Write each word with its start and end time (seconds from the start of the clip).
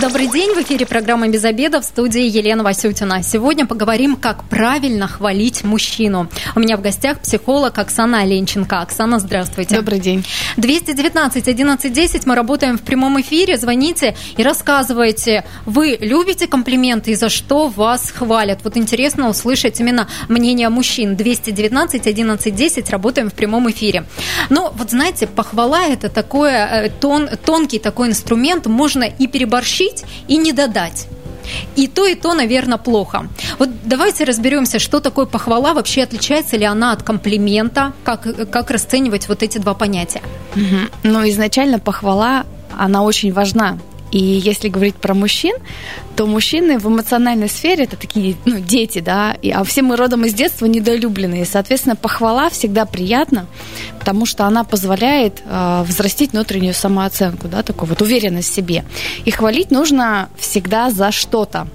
Добрый 0.00 0.26
день, 0.28 0.54
в 0.54 0.62
эфире 0.62 0.86
программа 0.86 1.28
«Без 1.28 1.44
обеда» 1.44 1.82
в 1.82 1.84
студии 1.84 2.22
Елена 2.22 2.62
Васютина. 2.62 3.22
Сегодня 3.22 3.66
поговорим, 3.66 4.16
как 4.16 4.44
правильно 4.44 5.06
хвалить 5.06 5.64
мужчину. 5.64 6.30
У 6.54 6.60
меня 6.60 6.78
в 6.78 6.80
гостях 6.80 7.20
психолог 7.20 7.78
Оксана 7.78 8.22
Оленченко. 8.22 8.80
Оксана, 8.80 9.18
здравствуйте. 9.18 9.76
Добрый 9.76 10.00
день. 10.00 10.24
219 10.56 11.46
11 11.46 11.92
10, 11.92 12.26
мы 12.26 12.34
работаем 12.34 12.78
в 12.78 12.82
прямом 12.82 13.20
эфире. 13.20 13.58
Звоните 13.58 14.16
и 14.38 14.42
рассказывайте, 14.42 15.44
вы 15.66 15.98
любите 16.00 16.46
комплименты 16.46 17.10
и 17.10 17.14
за 17.14 17.28
что 17.28 17.68
вас 17.68 18.10
хвалят. 18.10 18.60
Вот 18.64 18.78
интересно 18.78 19.28
услышать 19.28 19.78
именно 19.80 20.08
мнение 20.28 20.70
мужчин. 20.70 21.16
219 21.16 22.06
11 22.06 22.54
10, 22.54 22.90
работаем 22.90 23.30
в 23.30 23.34
прямом 23.34 23.70
эфире. 23.70 24.04
Но 24.48 24.72
вот 24.74 24.90
знаете, 24.90 25.26
похвала– 25.26 25.84
это 25.86 26.08
такой 26.08 26.50
э, 26.52 26.90
тон, 27.00 27.28
тонкий 27.44 27.78
такой 27.78 28.08
инструмент, 28.08 28.66
можно 28.66 29.04
и 29.04 29.26
переборщить, 29.26 29.65
получить 29.66 30.04
и 30.28 30.36
не 30.38 30.52
додать. 30.52 31.08
И 31.76 31.86
то, 31.86 32.06
и 32.06 32.14
то, 32.14 32.34
наверное, 32.34 32.78
плохо. 32.78 33.28
Вот 33.58 33.68
давайте 33.84 34.24
разберемся, 34.24 34.78
что 34.78 35.00
такое 35.00 35.26
похвала, 35.26 35.74
вообще 35.74 36.02
отличается 36.02 36.56
ли 36.56 36.64
она 36.64 36.92
от 36.92 37.02
комплимента, 37.02 37.92
как, 38.04 38.50
как 38.50 38.70
расценивать 38.70 39.28
вот 39.28 39.42
эти 39.42 39.58
два 39.58 39.74
понятия. 39.74 40.22
Угу. 40.56 41.10
Ну, 41.12 41.28
изначально 41.28 41.78
похвала, 41.78 42.44
она 42.76 43.02
очень 43.02 43.32
важна. 43.32 43.78
И 44.16 44.18
если 44.18 44.70
говорить 44.70 44.94
про 44.94 45.12
мужчин, 45.12 45.54
то 46.16 46.26
мужчины 46.26 46.78
в 46.78 46.88
эмоциональной 46.88 47.50
сфере 47.50 47.84
это 47.84 47.98
такие 47.98 48.36
ну, 48.46 48.60
дети, 48.60 49.00
да, 49.00 49.36
и, 49.42 49.50
а 49.50 49.62
все 49.62 49.82
мы 49.82 49.94
родом 49.96 50.24
из 50.24 50.32
детства 50.32 50.64
недолюбленные. 50.64 51.44
Соответственно, 51.44 51.96
похвала 51.96 52.48
всегда 52.48 52.86
приятна, 52.86 53.46
потому 53.98 54.24
что 54.24 54.46
она 54.46 54.64
позволяет 54.64 55.42
э, 55.44 55.84
взрастить 55.86 56.32
внутреннюю 56.32 56.72
самооценку, 56.72 57.46
да, 57.48 57.62
такую 57.62 57.90
вот 57.90 58.00
уверенность 58.00 58.50
в 58.50 58.54
себе. 58.54 58.86
И 59.26 59.30
хвалить 59.30 59.70
нужно 59.70 60.30
всегда 60.38 60.90
за 60.90 61.12
что-то. 61.12 61.68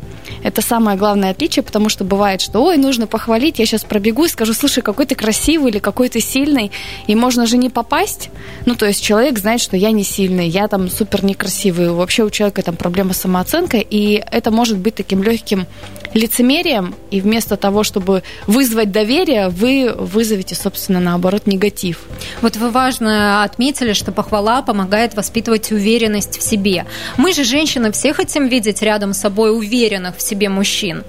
Это 0.43 0.61
самое 0.61 0.97
главное 0.97 1.31
отличие, 1.31 1.63
потому 1.63 1.89
что 1.89 2.03
бывает, 2.03 2.41
что, 2.41 2.63
ой, 2.63 2.77
нужно 2.77 3.07
похвалить, 3.07 3.59
я 3.59 3.65
сейчас 3.65 3.83
пробегу 3.83 4.25
и 4.25 4.29
скажу, 4.29 4.53
слушай, 4.53 4.81
какой 4.81 5.05
ты 5.05 5.15
красивый 5.15 5.71
или 5.71 5.79
какой 5.79 6.09
ты 6.09 6.19
сильный, 6.19 6.71
и 7.07 7.15
можно 7.15 7.45
же 7.45 7.57
не 7.57 7.69
попасть. 7.69 8.29
Ну, 8.65 8.75
то 8.75 8.85
есть 8.85 9.03
человек 9.03 9.39
знает, 9.39 9.61
что 9.61 9.77
я 9.77 9.91
не 9.91 10.03
сильный, 10.03 10.47
я 10.47 10.67
там 10.67 10.89
супер 10.89 11.23
некрасивый, 11.23 11.91
вообще 11.91 12.23
у 12.23 12.29
человека 12.29 12.63
там 12.63 12.75
проблема 12.75 13.13
с 13.13 13.17
самооценкой, 13.17 13.85
и 13.87 14.23
это 14.31 14.51
может 14.51 14.77
быть 14.77 14.95
таким 14.95 15.23
легким 15.23 15.67
лицемерием, 16.13 16.95
и 17.09 17.21
вместо 17.21 17.57
того, 17.57 17.83
чтобы 17.83 18.23
вызвать 18.47 18.91
доверие, 18.91 19.49
вы 19.49 19.93
вызовете, 19.95 20.55
собственно, 20.55 20.99
наоборот, 20.99 21.47
негатив. 21.47 22.01
Вот 22.41 22.57
вы 22.57 22.69
важно 22.69 23.43
отметили, 23.43 23.93
что 23.93 24.11
похвала 24.11 24.61
помогает 24.61 25.15
воспитывать 25.15 25.71
уверенность 25.71 26.37
в 26.37 26.41
себе. 26.41 26.85
Мы 27.17 27.33
же, 27.33 27.43
женщины, 27.43 27.91
все 27.91 28.13
хотим 28.13 28.47
видеть 28.47 28.81
рядом 28.81 29.13
с 29.13 29.19
собой 29.19 29.55
уверенных 29.55 30.15
в 30.21 30.27
себе 30.27 30.49
мужчин. 30.49 31.03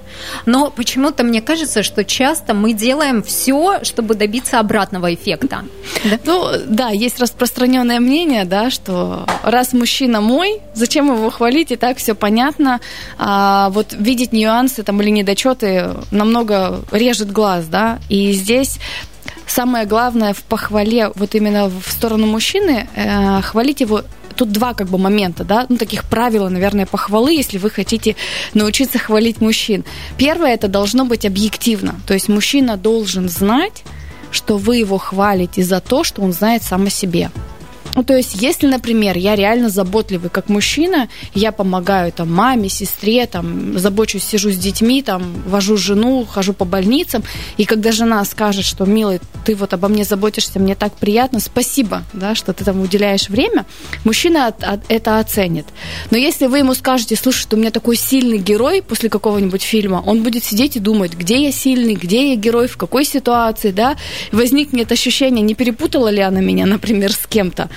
Но 0.45 0.69
почему-то 0.69 1.23
мне 1.23 1.41
кажется, 1.41 1.83
что 1.83 2.03
часто 2.03 2.53
мы 2.53 2.73
делаем 2.73 3.23
все, 3.23 3.83
чтобы 3.83 4.15
добиться 4.15 4.59
обратного 4.59 5.13
эффекта. 5.13 5.63
Да? 6.03 6.19
Ну, 6.25 6.47
да, 6.67 6.89
есть 6.89 7.19
распространенное 7.19 7.99
мнение, 7.99 8.45
да, 8.45 8.69
что 8.69 9.25
раз 9.43 9.73
мужчина 9.73 10.21
мой, 10.21 10.61
зачем 10.73 11.13
его 11.13 11.29
хвалить, 11.29 11.71
и 11.71 11.75
так 11.75 11.97
все 11.97 12.15
понятно. 12.15 12.79
А, 13.17 13.69
вот 13.69 13.93
видеть 13.93 14.33
нюансы, 14.33 14.83
там, 14.83 15.01
или 15.01 15.09
недочеты 15.09 15.91
намного 16.11 16.81
режет 16.91 17.31
глаз, 17.31 17.65
да, 17.65 17.99
и 18.09 18.31
здесь 18.33 18.79
самое 19.47 19.85
главное 19.85 20.33
в 20.33 20.41
похвале 20.43 21.11
вот 21.15 21.35
именно 21.35 21.69
в 21.69 21.89
сторону 21.89 22.27
мужчины, 22.27 22.87
э, 22.95 23.41
хвалить 23.41 23.81
его 23.81 24.01
тут 24.43 24.51
два 24.51 24.73
как 24.73 24.87
бы 24.89 24.97
момента, 24.97 25.45
да, 25.45 25.65
ну, 25.69 25.77
таких 25.77 26.03
правил, 26.03 26.49
наверное, 26.49 26.85
похвалы, 26.85 27.33
если 27.33 27.57
вы 27.57 27.69
хотите 27.69 28.17
научиться 28.53 28.99
хвалить 28.99 29.39
мужчин. 29.39 29.85
Первое, 30.17 30.53
это 30.53 30.67
должно 30.67 31.05
быть 31.05 31.25
объективно, 31.25 31.95
то 32.05 32.13
есть 32.13 32.27
мужчина 32.27 32.75
должен 32.75 33.29
знать, 33.29 33.83
что 34.31 34.57
вы 34.57 34.77
его 34.77 34.97
хвалите 34.97 35.63
за 35.63 35.79
то, 35.79 36.03
что 36.03 36.21
он 36.21 36.33
знает 36.33 36.63
сам 36.63 36.87
о 36.87 36.89
себе. 36.89 37.31
Ну, 37.95 38.03
то 38.03 38.15
есть, 38.17 38.41
если, 38.41 38.67
например, 38.67 39.17
я 39.17 39.35
реально 39.35 39.69
заботливый 39.69 40.31
как 40.31 40.49
мужчина, 40.49 41.09
я 41.35 41.51
помогаю 41.51 42.11
там 42.11 42.33
маме, 42.33 42.67
сестре, 42.69 43.27
там, 43.27 43.77
забочусь, 43.77 44.23
сижу 44.23 44.51
с 44.51 44.57
детьми, 44.57 45.03
там, 45.03 45.43
вожу 45.45 45.77
жену, 45.77 46.25
хожу 46.25 46.53
по 46.53 46.65
больницам, 46.65 47.23
и 47.57 47.65
когда 47.65 47.91
жена 47.91 48.25
скажет, 48.25 48.65
что, 48.65 48.85
милый, 48.85 49.19
ты 49.45 49.55
вот 49.55 49.73
обо 49.73 49.89
мне 49.89 50.05
заботишься, 50.05 50.59
мне 50.59 50.75
так 50.75 50.93
приятно, 50.93 51.39
спасибо, 51.39 52.03
да, 52.13 52.33
что 52.33 52.53
ты 52.53 52.65
там 52.65 52.81
уделяешь 52.81 53.29
время, 53.29 53.65
мужчина 54.03 54.47
от, 54.47 54.63
от, 54.63 54.79
это 54.89 55.19
оценит. 55.19 55.65
Но 56.09 56.17
если 56.17 56.47
вы 56.47 56.59
ему 56.59 56.73
скажете, 56.73 57.15
слушай, 57.15 57.45
ты 57.47 57.55
у 57.55 57.59
меня 57.59 57.71
такой 57.71 57.95
сильный 57.95 58.39
герой 58.39 58.81
после 58.81 59.09
какого-нибудь 59.09 59.61
фильма, 59.61 60.01
он 60.05 60.23
будет 60.23 60.43
сидеть 60.43 60.77
и 60.77 60.79
думать, 60.79 61.13
где 61.13 61.43
я 61.43 61.51
сильный, 61.51 61.93
где 61.93 62.31
я 62.31 62.35
герой, 62.35 62.67
в 62.67 62.77
какой 62.77 63.05
ситуации, 63.05 63.69
да, 63.69 63.97
возникнет 64.31 64.91
ощущение, 64.91 65.43
не 65.43 65.53
перепутала 65.53 66.07
ли 66.07 66.21
она 66.21 66.39
меня, 66.39 66.65
например, 66.65 67.11
с 67.11 67.27
кем-то. 67.27 67.69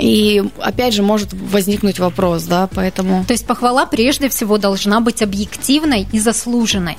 И 0.00 0.42
опять 0.60 0.94
же 0.94 1.02
может 1.02 1.32
возникнуть 1.32 1.98
вопрос, 1.98 2.44
да, 2.44 2.68
поэтому... 2.74 3.24
То 3.24 3.32
есть 3.32 3.46
похвала 3.46 3.86
прежде 3.86 4.28
всего 4.28 4.58
должна 4.58 5.00
быть 5.00 5.22
объективной 5.22 6.06
и 6.12 6.18
заслуженной. 6.18 6.96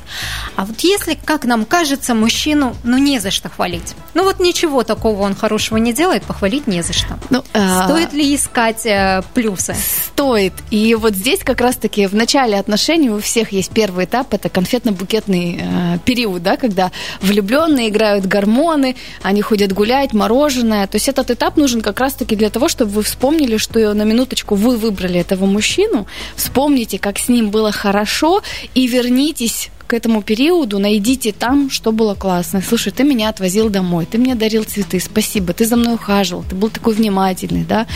А 0.56 0.66
вот 0.66 0.80
если, 0.82 1.18
как 1.26 1.46
нам 1.46 1.66
кажется, 1.66 2.14
мужчину, 2.14 2.76
ну, 2.84 2.98
не 2.98 3.20
за 3.20 3.32
что 3.32 3.50
хвалить. 3.50 3.96
Ну, 4.14 4.24
вот 4.24 4.40
ничего 4.40 4.84
такого 4.84 5.24
он 5.24 5.36
хорошего 5.36 5.78
не 5.78 5.94
делает, 5.94 6.24
похвалить 6.24 6.68
не 6.68 6.84
за 6.84 6.94
что. 6.94 7.18
Ну, 7.30 7.44
а, 7.54 7.86
Стоит 7.86 8.14
ли 8.14 8.36
искать 8.36 8.86
э, 8.86 9.24
плюсы? 9.34 9.76
Стоит. 10.08 10.54
И 10.70 10.94
вот 10.96 11.16
здесь 11.16 11.40
как 11.44 11.62
раз-таки 11.62 12.06
в 12.06 12.14
начале 12.14 12.58
отношений 12.58 13.10
у 13.10 13.20
всех 13.20 13.52
есть 13.52 13.72
первый 13.72 14.06
этап, 14.06 14.34
это 14.34 14.50
конфетно-букетный 14.50 15.60
э, 15.62 15.98
период, 16.06 16.44
да, 16.44 16.58
когда 16.58 16.92
влюбленные 17.22 17.90
играют 17.90 18.26
гормоны, 18.26 18.96
они 19.24 19.42
ходят 19.42 19.74
гулять, 19.74 20.14
мороженое. 20.14 20.86
То 20.88 20.98
есть 20.98 21.08
этот 21.08 21.32
этап 21.32 21.58
нужен 21.58 21.82
как 21.82 22.00
раз-таки 22.00 22.36
для 22.36 22.50
того, 22.50 22.68
чтобы 22.68 22.83
чтобы 22.84 22.96
вы 22.96 23.04
вспомнили, 23.04 23.56
что 23.56 23.94
на 23.94 24.04
минуточку 24.04 24.56
вы 24.56 24.76
выбрали 24.76 25.18
этого 25.18 25.46
мужчину, 25.46 26.06
вспомните, 26.36 27.00
как 27.00 27.18
с 27.18 27.30
ним 27.30 27.50
было 27.50 27.72
хорошо, 27.72 28.42
и 28.76 28.88
вернитесь 28.88 29.70
к 29.88 29.94
этому 29.94 30.22
периоду, 30.22 30.80
найдите 30.80 31.32
там, 31.32 31.70
что 31.70 31.92
было 31.92 32.16
классно. 32.16 32.62
Слушай, 32.62 32.92
ты 32.92 33.04
меня 33.04 33.30
отвозил 33.30 33.70
домой, 33.70 34.08
ты 34.10 34.18
мне 34.18 34.36
дарил 34.36 34.64
цветы, 34.64 35.00
спасибо, 35.00 35.54
ты 35.54 35.66
за 35.66 35.76
мной 35.76 35.96
ухаживал, 35.96 36.44
ты 36.50 36.56
был 36.56 36.70
такой 36.70 36.94
внимательный, 36.94 37.64
да, 37.64 37.88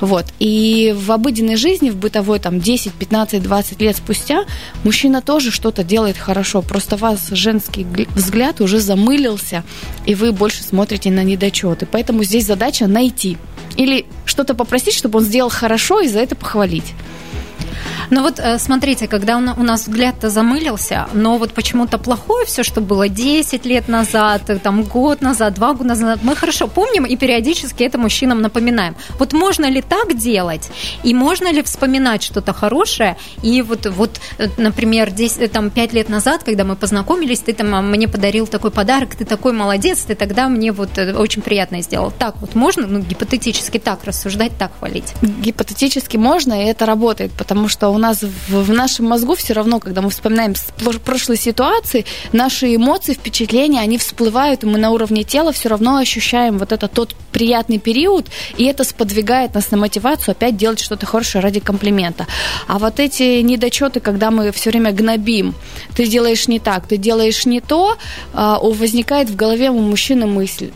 вот. 0.00 0.26
И 0.38 0.94
в 0.96 1.12
обыденной 1.12 1.56
жизни, 1.56 1.90
в 1.90 1.96
бытовой, 1.96 2.38
там, 2.38 2.60
10, 2.60 2.92
15, 2.92 3.42
20 3.42 3.80
лет 3.80 3.96
спустя, 3.96 4.44
мужчина 4.84 5.22
тоже 5.22 5.50
что-то 5.50 5.84
делает 5.84 6.16
хорошо, 6.16 6.62
просто 6.62 6.96
вас 6.96 7.28
женский 7.30 7.86
взгляд 8.14 8.60
уже 8.60 8.80
замылился, 8.80 9.64
и 10.04 10.14
вы 10.14 10.32
больше 10.32 10.62
смотрите 10.62 11.10
на 11.10 11.22
недочеты. 11.22 11.86
Поэтому 11.90 12.24
здесь 12.24 12.46
задача 12.46 12.86
найти 12.86 13.36
или 13.76 14.06
что-то 14.24 14.54
попросить, 14.54 14.94
чтобы 14.94 15.18
он 15.18 15.24
сделал 15.24 15.50
хорошо, 15.50 16.00
и 16.00 16.08
за 16.08 16.20
это 16.20 16.34
похвалить. 16.34 16.94
Ну 18.10 18.22
вот 18.22 18.38
э, 18.38 18.58
смотрите, 18.58 19.08
когда 19.08 19.36
у 19.36 19.40
нас 19.40 19.82
взгляд-то 19.82 20.30
замылился, 20.30 21.08
но 21.12 21.38
вот 21.38 21.52
почему-то 21.52 21.98
плохое 21.98 22.46
все, 22.46 22.62
что 22.62 22.80
было 22.80 23.08
10 23.08 23.66
лет 23.66 23.88
назад, 23.88 24.50
э, 24.50 24.58
там 24.58 24.82
год 24.82 25.22
назад, 25.22 25.54
два 25.54 25.72
года 25.72 25.88
назад, 25.88 26.20
мы 26.22 26.36
хорошо 26.36 26.68
помним 26.68 27.04
и 27.04 27.16
периодически 27.16 27.82
это 27.82 27.98
мужчинам 27.98 28.40
напоминаем. 28.40 28.96
Вот 29.18 29.32
можно 29.32 29.66
ли 29.66 29.82
так 29.82 30.16
делать? 30.16 30.70
И 31.02 31.14
можно 31.14 31.52
ли 31.52 31.62
вспоминать 31.62 32.22
что-то 32.22 32.52
хорошее? 32.52 33.16
И 33.42 33.62
вот, 33.62 33.86
вот 33.86 34.20
э, 34.38 34.48
например, 34.56 35.10
10, 35.10 35.50
там, 35.50 35.70
5 35.70 35.92
лет 35.92 36.08
назад, 36.08 36.42
когда 36.44 36.64
мы 36.64 36.76
познакомились, 36.76 37.40
ты 37.40 37.52
там 37.52 37.74
а, 37.74 37.82
мне 37.82 38.08
подарил 38.08 38.46
такой 38.46 38.70
подарок, 38.70 39.14
ты 39.14 39.24
такой 39.24 39.52
молодец, 39.52 40.04
ты 40.04 40.14
тогда 40.14 40.48
мне 40.48 40.72
вот 40.72 40.98
очень 40.98 41.42
приятно 41.42 41.82
сделал. 41.82 42.12
Так 42.16 42.36
вот 42.40 42.54
можно, 42.54 42.86
ну, 42.86 43.00
гипотетически 43.00 43.78
так 43.78 44.04
рассуждать, 44.04 44.52
так 44.58 44.72
хвалить? 44.78 45.14
Гипотетически 45.22 46.16
можно, 46.16 46.62
и 46.62 46.66
это 46.66 46.86
работает, 46.86 47.32
потому 47.32 47.68
что 47.68 47.88
у 47.88 47.95
нас 47.98 48.22
в, 48.22 48.64
в 48.64 48.70
нашем 48.70 49.06
мозгу 49.06 49.34
все 49.34 49.52
равно, 49.52 49.80
когда 49.80 50.02
мы 50.02 50.10
вспоминаем 50.10 50.54
прошлые 51.04 51.38
ситуации, 51.38 52.04
наши 52.32 52.74
эмоции, 52.74 53.14
впечатления, 53.14 53.80
они 53.80 53.98
всплывают, 53.98 54.64
и 54.64 54.66
мы 54.66 54.78
на 54.78 54.90
уровне 54.90 55.24
тела 55.24 55.52
все 55.52 55.68
равно 55.68 55.96
ощущаем 55.96 56.58
вот 56.58 56.72
этот 56.72 56.92
тот 56.92 57.14
приятный 57.32 57.78
период, 57.78 58.26
и 58.56 58.64
это 58.64 58.84
сподвигает 58.84 59.54
нас 59.54 59.70
на 59.70 59.76
мотивацию 59.76 60.32
опять 60.32 60.56
делать 60.56 60.80
что-то 60.80 61.06
хорошее 61.06 61.42
ради 61.42 61.60
комплимента. 61.60 62.26
А 62.66 62.78
вот 62.78 63.00
эти 63.00 63.40
недочеты, 63.42 64.00
когда 64.00 64.30
мы 64.30 64.52
все 64.52 64.70
время 64.70 64.92
гнобим, 64.92 65.54
ты 65.94 66.06
делаешь 66.06 66.48
не 66.48 66.58
так, 66.58 66.86
ты 66.86 66.96
делаешь 66.96 67.46
не 67.46 67.60
то, 67.60 67.96
а, 68.32 68.58
возникает 68.58 69.30
в 69.30 69.36
голове 69.36 69.70
у 69.70 69.78
мужчины 69.78 70.26
мысль, 70.26 70.70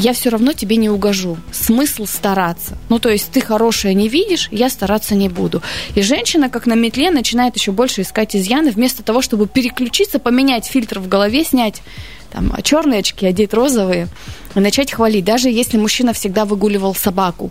я 0.00 0.12
все 0.12 0.30
равно 0.30 0.52
тебе 0.52 0.76
не 0.76 0.88
угожу. 0.88 1.36
Смысл 1.50 2.06
стараться. 2.06 2.78
Ну, 2.88 2.98
то 2.98 3.08
есть 3.08 3.30
ты 3.30 3.40
хорошее 3.40 3.94
не 3.94 4.08
видишь, 4.08 4.48
я 4.50 4.68
стараться 4.68 5.14
не 5.14 5.28
буду. 5.28 5.62
И 5.94 6.02
женщина, 6.02 6.48
как 6.48 6.66
на 6.66 6.74
метле, 6.74 7.10
начинает 7.10 7.56
еще 7.56 7.72
больше 7.72 8.02
искать 8.02 8.36
изъяны, 8.36 8.70
вместо 8.70 9.02
того, 9.02 9.22
чтобы 9.22 9.48
переключиться, 9.48 10.18
поменять 10.18 10.66
фильтр 10.66 11.00
в 11.00 11.08
голове, 11.08 11.44
снять 11.44 11.82
там, 12.32 12.52
черные 12.62 13.00
очки, 13.00 13.26
одеть 13.26 13.54
розовые, 13.54 14.08
и 14.54 14.60
начать 14.60 14.92
хвалить, 14.92 15.24
даже 15.24 15.48
если 15.48 15.76
мужчина 15.76 16.12
всегда 16.12 16.44
выгуливал 16.44 16.94
собаку, 16.94 17.50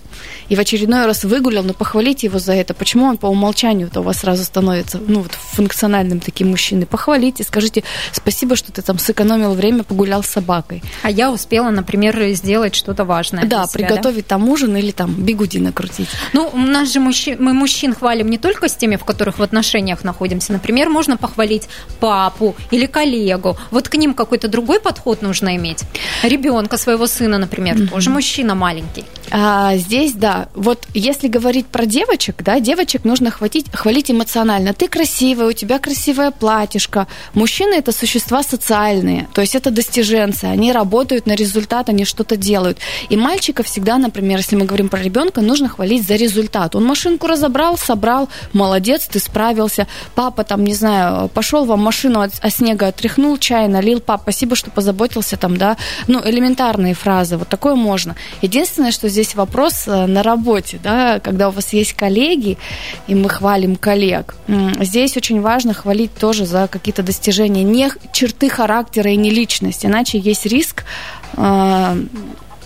и 0.49 0.55
в 0.55 0.59
очередной 0.59 1.05
раз 1.05 1.23
выгулял, 1.23 1.63
но 1.63 1.73
похвалите 1.73 2.27
его 2.27 2.39
за 2.39 2.53
это, 2.53 2.73
почему 2.73 3.05
он 3.05 3.17
по 3.17 3.27
умолчанию-то 3.27 4.01
у 4.01 4.03
вас 4.03 4.17
сразу 4.17 4.43
становится, 4.43 4.99
ну, 5.05 5.21
вот 5.21 5.31
функциональным 5.31 6.19
таким 6.19 6.49
мужчиной, 6.49 6.85
похвалите, 6.85 7.43
скажите 7.43 7.83
спасибо, 8.11 8.55
что 8.55 8.71
ты 8.71 8.81
там 8.81 8.99
сэкономил 8.99 9.53
время, 9.53 9.83
погулял 9.83 10.23
с 10.23 10.27
собакой. 10.27 10.83
А 11.03 11.09
я 11.09 11.31
успела, 11.31 11.69
например, 11.69 12.17
сделать 12.33 12.75
что-то 12.75 13.05
важное. 13.05 13.45
Да, 13.45 13.65
себя, 13.65 13.87
приготовить 13.87 14.25
да? 14.27 14.35
там 14.35 14.49
ужин 14.49 14.75
или 14.75 14.91
там 14.91 15.13
бигуди 15.13 15.59
накрутить. 15.59 16.09
Ну, 16.33 16.49
у 16.53 16.57
нас 16.57 16.91
же 16.91 16.99
мужчин, 16.99 17.37
мы 17.39 17.53
мужчин 17.53 17.93
хвалим 17.93 18.29
не 18.29 18.37
только 18.37 18.67
с 18.67 18.75
теми, 18.75 18.95
в 18.95 19.05
которых 19.05 19.39
в 19.39 19.43
отношениях 19.43 20.03
находимся. 20.03 20.53
Например, 20.53 20.89
можно 20.89 21.17
похвалить 21.17 21.69
папу 21.99 22.55
или 22.71 22.85
коллегу. 22.85 23.57
Вот 23.71 23.87
к 23.87 23.95
ним 23.95 24.13
какой-то 24.13 24.47
другой 24.47 24.66
подход 24.79 25.21
нужно 25.21 25.55
иметь. 25.55 25.83
Ребенка 26.23 26.77
своего 26.77 27.07
сына, 27.07 27.37
например, 27.37 27.75
mm-hmm. 27.75 27.87
тоже 27.87 28.09
мужчина 28.09 28.55
маленький. 28.55 29.05
А, 29.31 29.75
здесь, 29.75 30.13
да, 30.13 30.47
вот 30.55 30.85
если 30.93 31.27
говорить 31.27 31.67
про 31.67 31.85
девочек, 31.85 32.35
да, 32.43 32.59
девочек 32.59 33.03
нужно 33.03 33.31
хватить, 33.31 33.65
хвалить 33.73 34.09
эмоционально. 34.11 34.73
Ты 34.73 34.87
красивая, 34.87 35.47
у 35.47 35.53
тебя 35.53 35.79
красивое 35.79 36.31
платьишко. 36.31 37.07
Мужчины 37.33 37.75
это 37.75 37.91
существа 37.91 38.43
социальные, 38.43 39.27
то 39.33 39.41
есть 39.41 39.55
это 39.55 39.71
достиженцы, 39.71 40.45
они 40.45 40.71
работают 40.71 41.25
на 41.25 41.33
результат, 41.33 41.89
они 41.89 42.05
что-то 42.05 42.37
делают. 42.37 42.77
И 43.09 43.17
мальчика 43.17 43.63
всегда, 43.63 43.97
например, 43.97 44.37
если 44.37 44.55
мы 44.55 44.65
говорим 44.65 44.89
про 44.89 45.01
ребенка, 45.01 45.41
нужно 45.41 45.67
хвалить 45.67 46.07
за 46.07 46.15
результат. 46.15 46.75
Он 46.75 46.85
машинку 46.85 47.27
разобрал, 47.27 47.77
собрал, 47.77 48.29
молодец, 48.53 49.07
ты 49.07 49.19
справился. 49.19 49.87
Папа 50.15 50.43
там, 50.43 50.63
не 50.63 50.73
знаю, 50.73 51.29
пошел 51.29 51.65
вам 51.65 51.81
машину 51.81 52.21
от, 52.21 52.31
от 52.41 52.53
снега 52.53 52.87
отряхнул, 52.87 53.37
чай 53.37 53.67
налил, 53.67 53.99
пап, 53.99 54.21
спасибо, 54.23 54.55
что 54.57 54.71
позаботился 54.71 55.37
там, 55.37 55.55
да. 55.55 55.77
Ну, 56.07 56.21
элементарные 56.23 56.93
фразы, 56.93 57.37
вот 57.37 57.47
такое 57.47 57.75
можно. 57.75 58.15
Единственное, 58.41 58.91
что 58.91 59.07
здесь 59.07 59.35
вопрос 59.35 59.87
э, 59.87 60.05
на 60.05 60.23
работе, 60.23 60.79
да, 60.83 61.19
когда 61.19 61.47
у 61.47 61.51
вас 61.51 61.71
есть 61.73 61.93
коллеги, 61.93 62.57
и 63.07 63.15
мы 63.15 63.29
хвалим 63.29 63.75
коллег. 63.77 64.35
Здесь 64.79 65.15
очень 65.15 65.41
важно 65.41 65.73
хвалить 65.73 66.13
тоже 66.13 66.45
за 66.45 66.67
какие-то 66.67 67.03
достижения, 67.03 67.63
не 67.63 67.89
черты 68.11 68.49
характера 68.49 69.11
и 69.11 69.15
не 69.15 69.29
личность, 69.29 69.85
иначе 69.85 70.17
есть 70.17 70.45
риск 70.45 70.83
э, 71.35 72.03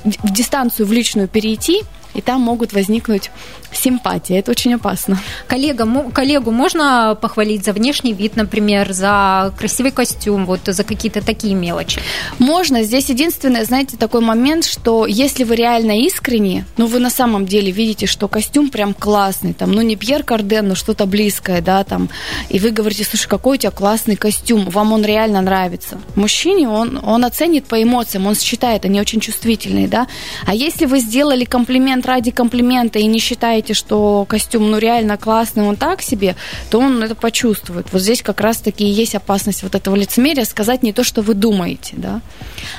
в 0.03 0.31
дистанцию 0.31 0.87
в 0.87 0.91
личную 0.91 1.27
перейти, 1.27 1.83
и 2.13 2.21
там 2.21 2.41
могут 2.41 2.73
возникнуть 2.73 3.31
симпатии. 3.73 4.37
Это 4.37 4.51
очень 4.51 4.73
опасно. 4.73 5.19
Коллега, 5.47 5.87
коллегу 6.11 6.51
можно 6.51 7.17
похвалить 7.19 7.65
за 7.65 7.73
внешний 7.73 8.13
вид, 8.13 8.35
например, 8.35 8.91
за 8.91 9.53
красивый 9.57 9.91
костюм, 9.91 10.45
вот 10.45 10.61
за 10.65 10.83
какие-то 10.83 11.23
такие 11.25 11.55
мелочи? 11.55 12.01
Можно. 12.39 12.83
Здесь 12.83 13.09
единственное, 13.09 13.65
знаете, 13.65 13.97
такой 13.97 14.21
момент, 14.21 14.65
что 14.65 15.05
если 15.05 15.43
вы 15.43 15.55
реально 15.55 16.01
искренне, 16.01 16.65
ну, 16.77 16.85
вы 16.87 16.99
на 16.99 17.09
самом 17.09 17.45
деле 17.45 17.71
видите, 17.71 18.07
что 18.07 18.27
костюм 18.27 18.69
прям 18.69 18.93
классный, 18.93 19.53
там, 19.53 19.71
ну, 19.71 19.81
не 19.81 19.95
Пьер 19.95 20.23
Карден, 20.23 20.67
но 20.67 20.75
что-то 20.75 21.05
близкое, 21.05 21.61
да, 21.61 21.83
там, 21.83 22.09
и 22.49 22.59
вы 22.59 22.71
говорите, 22.71 23.03
слушай, 23.03 23.27
какой 23.27 23.57
у 23.57 23.59
тебя 23.59 23.71
классный 23.71 24.15
костюм, 24.15 24.69
вам 24.69 24.93
он 24.93 25.03
реально 25.03 25.41
нравится. 25.41 25.99
Мужчине 26.15 26.69
он, 26.69 26.99
он 27.03 27.25
оценит 27.25 27.65
по 27.65 27.81
эмоциям, 27.81 28.27
он 28.27 28.35
считает, 28.35 28.85
они 28.85 28.99
очень 28.99 29.19
чувствительные, 29.19 29.87
да. 29.87 30.07
А 30.45 30.53
если 30.53 30.85
вы 30.85 30.99
сделали 30.99 31.45
комплимент 31.45 32.00
ради 32.06 32.31
комплимента 32.31 33.00
и 33.00 33.06
не 33.06 33.19
считаете 33.19 33.74
что 33.74 34.25
костюм 34.27 34.71
ну 34.71 34.77
реально 34.77 35.18
классный, 35.18 35.63
он 35.63 35.75
так 35.75 36.01
себе, 36.01 36.36
то 36.69 36.80
он 36.80 37.01
это 37.03 37.15
почувствует. 37.15 37.88
Вот 37.92 38.01
здесь 38.01 38.21
как 38.21 38.42
раз-таки 38.42 38.86
и 38.86 38.89
есть 38.89 39.15
опасность 39.15 39.63
вот 39.63 39.75
этого 39.75 39.95
лицемерия, 39.95 40.45
сказать 40.45 40.83
не 40.83 40.94
то, 40.94 41.03
что 41.03 41.21
вы 41.21 41.33
думаете. 41.33 41.95
Да? 41.98 42.21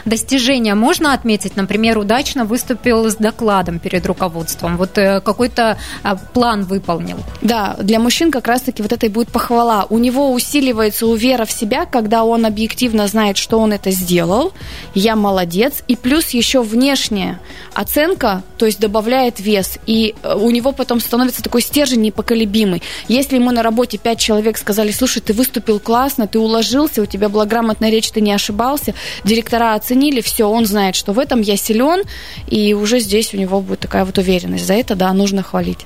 Достижения 0.04 0.74
можно 0.74 1.12
отметить, 1.12 1.56
например, 1.56 1.98
удачно 1.98 2.44
выступил 2.44 3.10
с 3.10 3.16
докладом 3.16 3.78
перед 3.78 4.06
руководством, 4.06 4.76
вот 4.76 4.98
э, 4.98 5.20
какой-то 5.20 5.78
а, 6.02 6.16
план 6.16 6.64
выполнил. 6.64 7.18
Да, 7.40 7.76
для 7.80 7.98
мужчин 7.98 8.30
как 8.30 8.46
раз-таки 8.46 8.82
вот 8.82 8.92
это 8.92 9.06
и 9.06 9.08
будет 9.08 9.28
похвала. 9.28 9.86
У 9.90 9.98
него 9.98 10.32
усиливается 10.32 11.06
вера 11.14 11.44
в 11.44 11.52
себя, 11.52 11.84
когда 11.84 12.24
он 12.24 12.46
объективно 12.46 13.06
знает, 13.08 13.36
что 13.36 13.58
он 13.58 13.72
это 13.72 13.90
сделал, 13.90 14.52
я 14.94 15.16
молодец, 15.16 15.82
и 15.88 15.96
плюс 15.96 16.30
еще 16.30 16.62
внешняя 16.62 17.40
оценка, 17.74 18.42
то 18.58 18.66
есть 18.66 18.80
добавляет 19.12 19.40
вес, 19.40 19.78
и 19.86 20.14
э, 20.22 20.34
у 20.34 20.50
него 20.50 20.72
потом 20.72 20.98
становится 20.98 21.42
такой 21.42 21.60
стержень 21.60 22.00
непоколебимый. 22.00 22.82
Если 23.08 23.36
ему 23.36 23.50
на 23.50 23.62
работе 23.62 23.98
пять 23.98 24.18
человек 24.18 24.56
сказали, 24.56 24.90
слушай, 24.90 25.20
ты 25.20 25.34
выступил 25.34 25.80
классно, 25.80 26.26
ты 26.26 26.38
уложился, 26.38 27.02
у 27.02 27.06
тебя 27.06 27.28
была 27.28 27.44
грамотная 27.44 27.90
речь, 27.90 28.10
ты 28.10 28.22
не 28.22 28.32
ошибался, 28.32 28.94
директора 29.24 29.74
оценили, 29.74 30.22
все, 30.22 30.44
он 30.48 30.64
знает, 30.64 30.96
что 30.96 31.12
в 31.12 31.18
этом 31.18 31.42
я 31.42 31.56
силен, 31.58 32.04
и 32.46 32.72
уже 32.72 33.00
здесь 33.00 33.34
у 33.34 33.36
него 33.36 33.60
будет 33.60 33.80
такая 33.80 34.06
вот 34.06 34.16
уверенность. 34.16 34.66
За 34.66 34.72
это, 34.72 34.94
да, 34.94 35.12
нужно 35.12 35.42
хвалить. 35.42 35.80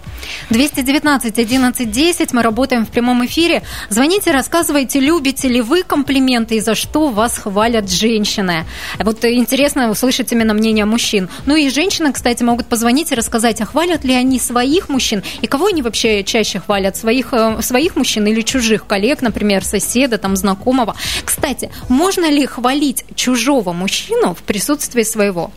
219 0.50 1.38
11 1.38 1.90
10, 1.90 2.32
мы 2.32 2.43
работаем 2.43 2.87
в 2.87 2.90
прямом 2.90 3.26
эфире. 3.26 3.62
Звоните, 3.90 4.31
рассказывайте, 4.31 5.00
любите 5.00 5.49
ли 5.49 5.61
вы 5.62 5.82
комплименты 5.82 6.56
и 6.56 6.61
за 6.61 6.76
что 6.76 7.08
вас 7.08 7.38
хвалят 7.38 7.90
женщины. 7.90 8.64
Вот 9.00 9.25
интересно 9.25 9.90
услышать 9.90 10.31
именно 10.31 10.55
мнение 10.55 10.84
мужчин. 10.84 11.29
Ну 11.46 11.56
и 11.56 11.69
женщины, 11.70 12.12
кстати, 12.12 12.44
могут 12.44 12.67
позвонить 12.67 13.16
рассказать, 13.17 13.61
а 13.61 13.67
хвалят 13.67 14.05
ли 14.05 14.15
они 14.15 14.39
своих 14.39 14.77
своих 14.77 14.89
мужчин, 14.89 15.23
и 15.43 15.47
кого 15.47 15.67
они 15.67 15.83
вообще 15.83 16.25
чаще 16.25 16.61
хвалят, 16.61 16.97
своих, 16.97 17.33
э, 17.33 17.63
своих 17.63 17.97
мужчин 17.97 18.27
или 18.27 18.43
чужих 18.43 18.87
коллег, 18.87 19.23
например, 19.23 19.65
соседа, 19.65 20.19
там, 20.19 20.37
знакомого. 20.37 20.95
Кстати, 21.25 21.71
можно 21.89 22.31
ли 22.31 22.47
хвалить 22.47 23.05
чужого 23.15 23.73
мужчину 23.73 24.35
в 24.35 24.43
присутствии 24.43 25.05
своего? 25.05 25.51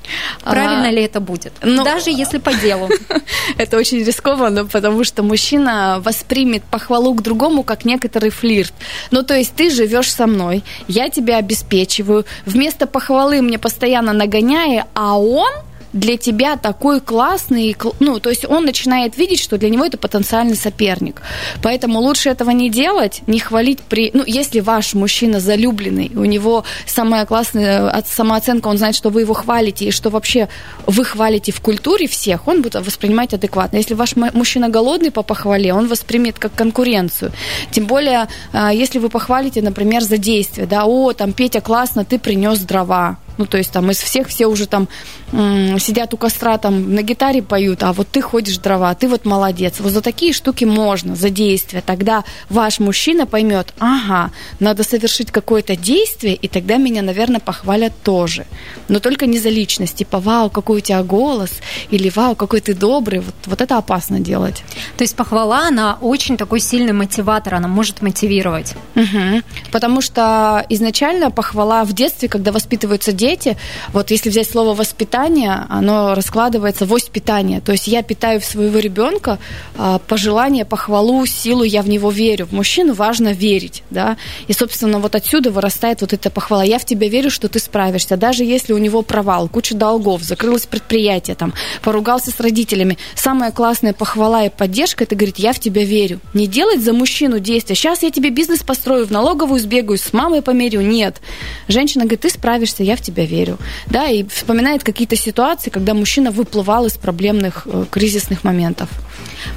Правильно 0.44 0.88
а, 0.88 0.92
ли 0.92 1.02
это 1.02 1.20
будет? 1.20 1.54
Ну, 1.64 1.84
Даже 1.84 2.12
если 2.12 2.38
по 2.40 2.54
делу. 2.54 2.90
Это 3.58 3.78
очень 3.78 4.04
рискованно, 4.04 4.66
потому 4.66 5.04
что 5.04 5.24
мужчина 5.24 6.00
воспримет 6.00 6.64
похвалу 6.64 7.14
к 7.14 7.22
другому 7.22 7.64
как 7.64 7.86
некоторый 7.86 8.30
флирт. 8.30 8.74
Ну, 9.12 9.24
то 9.24 9.36
есть 9.36 9.56
ты 9.56 9.70
живешь 9.70 10.12
со 10.12 10.28
мной, 10.28 10.64
я 10.88 11.10
тебя 11.10 11.38
обеспечиваю, 11.38 12.26
вместо 12.46 12.86
похвалы 12.88 13.42
мне 13.42 13.58
постоянно 13.58 14.14
нагоняя, 14.14 14.86
а 14.94 15.18
он 15.18 15.50
для 15.94 16.18
тебя 16.18 16.58
такой 16.58 17.02
классный, 17.02 17.76
ну, 18.00 18.20
то 18.20 18.30
есть 18.30 18.46
он 18.46 18.66
начинает 18.66 19.18
видеть, 19.18 19.40
что 19.40 19.58
для 19.58 19.70
него 19.70 19.86
это 19.86 19.98
потенциальный 19.98 20.56
соперник. 20.56 21.22
Поэтому 21.62 22.00
лучше 22.00 22.30
этого 22.30 22.52
не 22.52 22.70
делать, 22.70 23.22
не 23.28 23.40
хвалить 23.40 23.80
при... 23.80 24.12
Ну, 24.14 24.24
если 24.26 24.60
ваш 24.60 24.94
мужчина 24.94 25.40
залюбленный, 25.40 26.12
у 26.16 26.26
него 26.26 26.64
самая 26.86 27.26
классная 27.26 27.90
э, 27.90 28.02
самооценка, 28.06 28.68
он 28.68 28.78
знает, 28.78 28.96
что 28.96 29.10
вы 29.10 29.22
его 29.22 29.34
хвалите, 29.34 29.86
и 29.86 29.92
что 29.92 30.10
вообще 30.10 30.48
вы 30.86 31.04
хвалите 31.06 31.52
в 31.52 31.62
культуре 31.62 32.08
всех, 32.08 32.48
он 32.48 32.62
будет 32.62 32.76
воспринимать 32.76 33.34
адекватно. 33.34 33.78
Если 33.78 33.94
ваш 33.94 34.16
мужчина 34.16 34.70
голодный 34.70 35.12
по 35.12 35.24
похвале, 35.24 35.74
он 35.74 35.88
воспримет 35.88 36.38
как 36.38 36.54
конкуренцию. 36.54 37.32
Тем 37.72 37.86
более, 37.86 38.28
э, 38.54 38.70
если 38.74 39.00
вы 39.00 39.10
похвалите, 39.10 39.62
например, 39.62 40.02
за 40.02 40.18
действие, 40.18 40.68
да, 40.68 40.86
о, 40.86 41.14
там, 41.14 41.34
Петя, 41.34 41.62
классно, 41.62 42.06
ты 42.06 42.20
принес 42.20 42.60
дрова, 42.60 43.18
ну, 43.40 43.46
то 43.46 43.58
есть 43.58 43.72
там 43.72 43.90
из 43.90 43.98
всех 43.98 44.28
все 44.28 44.48
уже 44.48 44.68
там 44.68 44.90
сидят 45.32 46.14
у 46.14 46.18
костра, 46.18 46.58
там 46.58 46.94
на 46.94 47.02
гитаре 47.04 47.42
поют, 47.42 47.84
а 47.84 47.94
вот 47.94 48.10
ты 48.10 48.22
ходишь 48.22 48.58
дрова, 48.58 48.94
ты 48.96 49.08
вот 49.08 49.26
молодец. 49.26 49.76
Вот 49.80 49.94
за 49.94 50.02
такие 50.02 50.34
штуки 50.34 50.66
можно, 50.66 51.16
за 51.16 51.30
действия. 51.30 51.82
Тогда 51.86 52.26
ваш 52.50 52.80
мужчина 52.80 53.26
поймет, 53.26 53.74
ага, 53.80 54.32
надо 54.60 54.84
совершить 54.84 55.32
какое-то 55.32 55.78
действие, 55.78 56.36
и 56.36 56.48
тогда 56.50 56.76
меня, 56.76 57.02
наверное, 57.02 57.40
похвалят 57.40 57.94
тоже. 58.04 58.46
Но 58.90 59.00
только 59.00 59.26
не 59.26 59.40
за 59.40 59.50
личность, 59.50 59.96
типа, 59.96 60.20
вау, 60.20 60.50
какой 60.50 60.80
у 60.80 60.82
тебя 60.82 61.02
голос, 61.02 61.52
или 61.92 62.10
вау, 62.10 62.36
какой 62.36 62.60
ты 62.60 62.74
добрый. 62.74 63.20
Вот, 63.20 63.36
вот 63.46 63.62
это 63.62 63.78
опасно 63.78 64.20
делать. 64.20 64.64
То 64.98 65.04
есть 65.04 65.16
похвала, 65.16 65.68
она 65.68 65.98
очень 66.02 66.36
такой 66.36 66.60
сильный 66.60 66.94
мотиватор, 66.94 67.56
она 67.56 67.70
может 67.70 68.02
мотивировать. 68.02 68.74
Угу. 68.96 69.44
Потому 69.72 70.02
что 70.02 70.66
изначально 70.68 71.32
похвала 71.32 71.86
в 71.86 71.94
детстве, 71.94 72.28
когда 72.28 72.52
воспитываются 72.52 73.14
дети, 73.14 73.29
дети, 73.30 73.58
вот 73.94 74.12
если 74.12 74.30
взять 74.30 74.50
слово 74.50 74.74
воспитание, 74.74 75.66
оно 75.70 76.16
раскладывается 76.16 76.86
в 76.86 76.94
ось. 76.94 77.10
То 77.10 77.72
есть 77.72 77.88
я 77.88 78.02
питаю 78.02 78.40
своего 78.42 78.80
ребенка 78.80 79.40
а, 79.78 80.00
пожелание, 80.00 80.64
похвалу, 80.64 81.26
силу, 81.26 81.64
я 81.64 81.82
в 81.82 81.90
него 81.90 82.12
верю. 82.12 82.46
В 82.46 82.52
мужчину 82.54 82.94
важно 82.94 83.34
верить, 83.34 83.84
да. 83.90 84.18
И, 84.48 84.54
собственно, 84.54 85.00
вот 85.00 85.16
отсюда 85.16 85.52
вырастает 85.52 86.02
вот 86.02 86.14
эта 86.14 86.30
похвала. 86.30 86.64
Я 86.64 86.78
в 86.78 86.86
тебя 86.86 87.10
верю, 87.10 87.30
что 87.30 87.50
ты 87.50 87.60
справишься. 87.60 88.16
Даже 88.16 88.44
если 88.44 88.74
у 88.74 88.78
него 88.78 89.02
провал, 89.02 89.50
куча 89.50 89.76
долгов, 89.76 90.24
закрылось 90.24 90.66
предприятие, 90.66 91.36
там, 91.36 91.54
поругался 91.82 92.32
с 92.32 92.40
родителями. 92.40 92.98
Самая 93.16 93.52
классная 93.52 93.94
похвала 93.94 94.46
и 94.46 94.50
поддержка– 94.50 95.04
это 95.06 95.16
говорит, 95.16 95.40
я 95.40 95.52
в 95.52 95.60
тебя 95.60 95.84
верю. 95.84 96.20
Не 96.34 96.48
делать 96.48 96.82
за 96.82 96.94
мужчину 96.94 97.40
действия. 97.40 97.76
Сейчас 97.76 98.04
я 98.04 98.12
тебе 98.12 98.30
бизнес 98.30 98.60
построю, 98.60 99.06
в 99.06 99.12
налоговую 99.12 99.60
сбегаю, 99.60 99.98
с 99.98 100.14
мамой 100.14 100.42
померю. 100.42 100.82
Нет. 100.82 101.22
Женщина 101.68 102.06
говорит, 102.06 102.22
ты 102.22 102.30
справишься, 102.30 102.84
я 102.84 102.96
в 102.96 103.02
тебя 103.02 103.19
тебя 103.20 103.26
верю. 103.26 103.58
Да, 103.88 104.08
и 104.08 104.24
вспоминает 104.24 104.84
какие-то 104.84 105.16
ситуации, 105.16 105.70
когда 105.70 105.94
мужчина 105.94 106.32
выплывал 106.32 106.86
из 106.86 106.98
проблемных 106.98 107.64
э, 107.66 107.86
кризисных 107.90 108.44
моментов. 108.44 108.90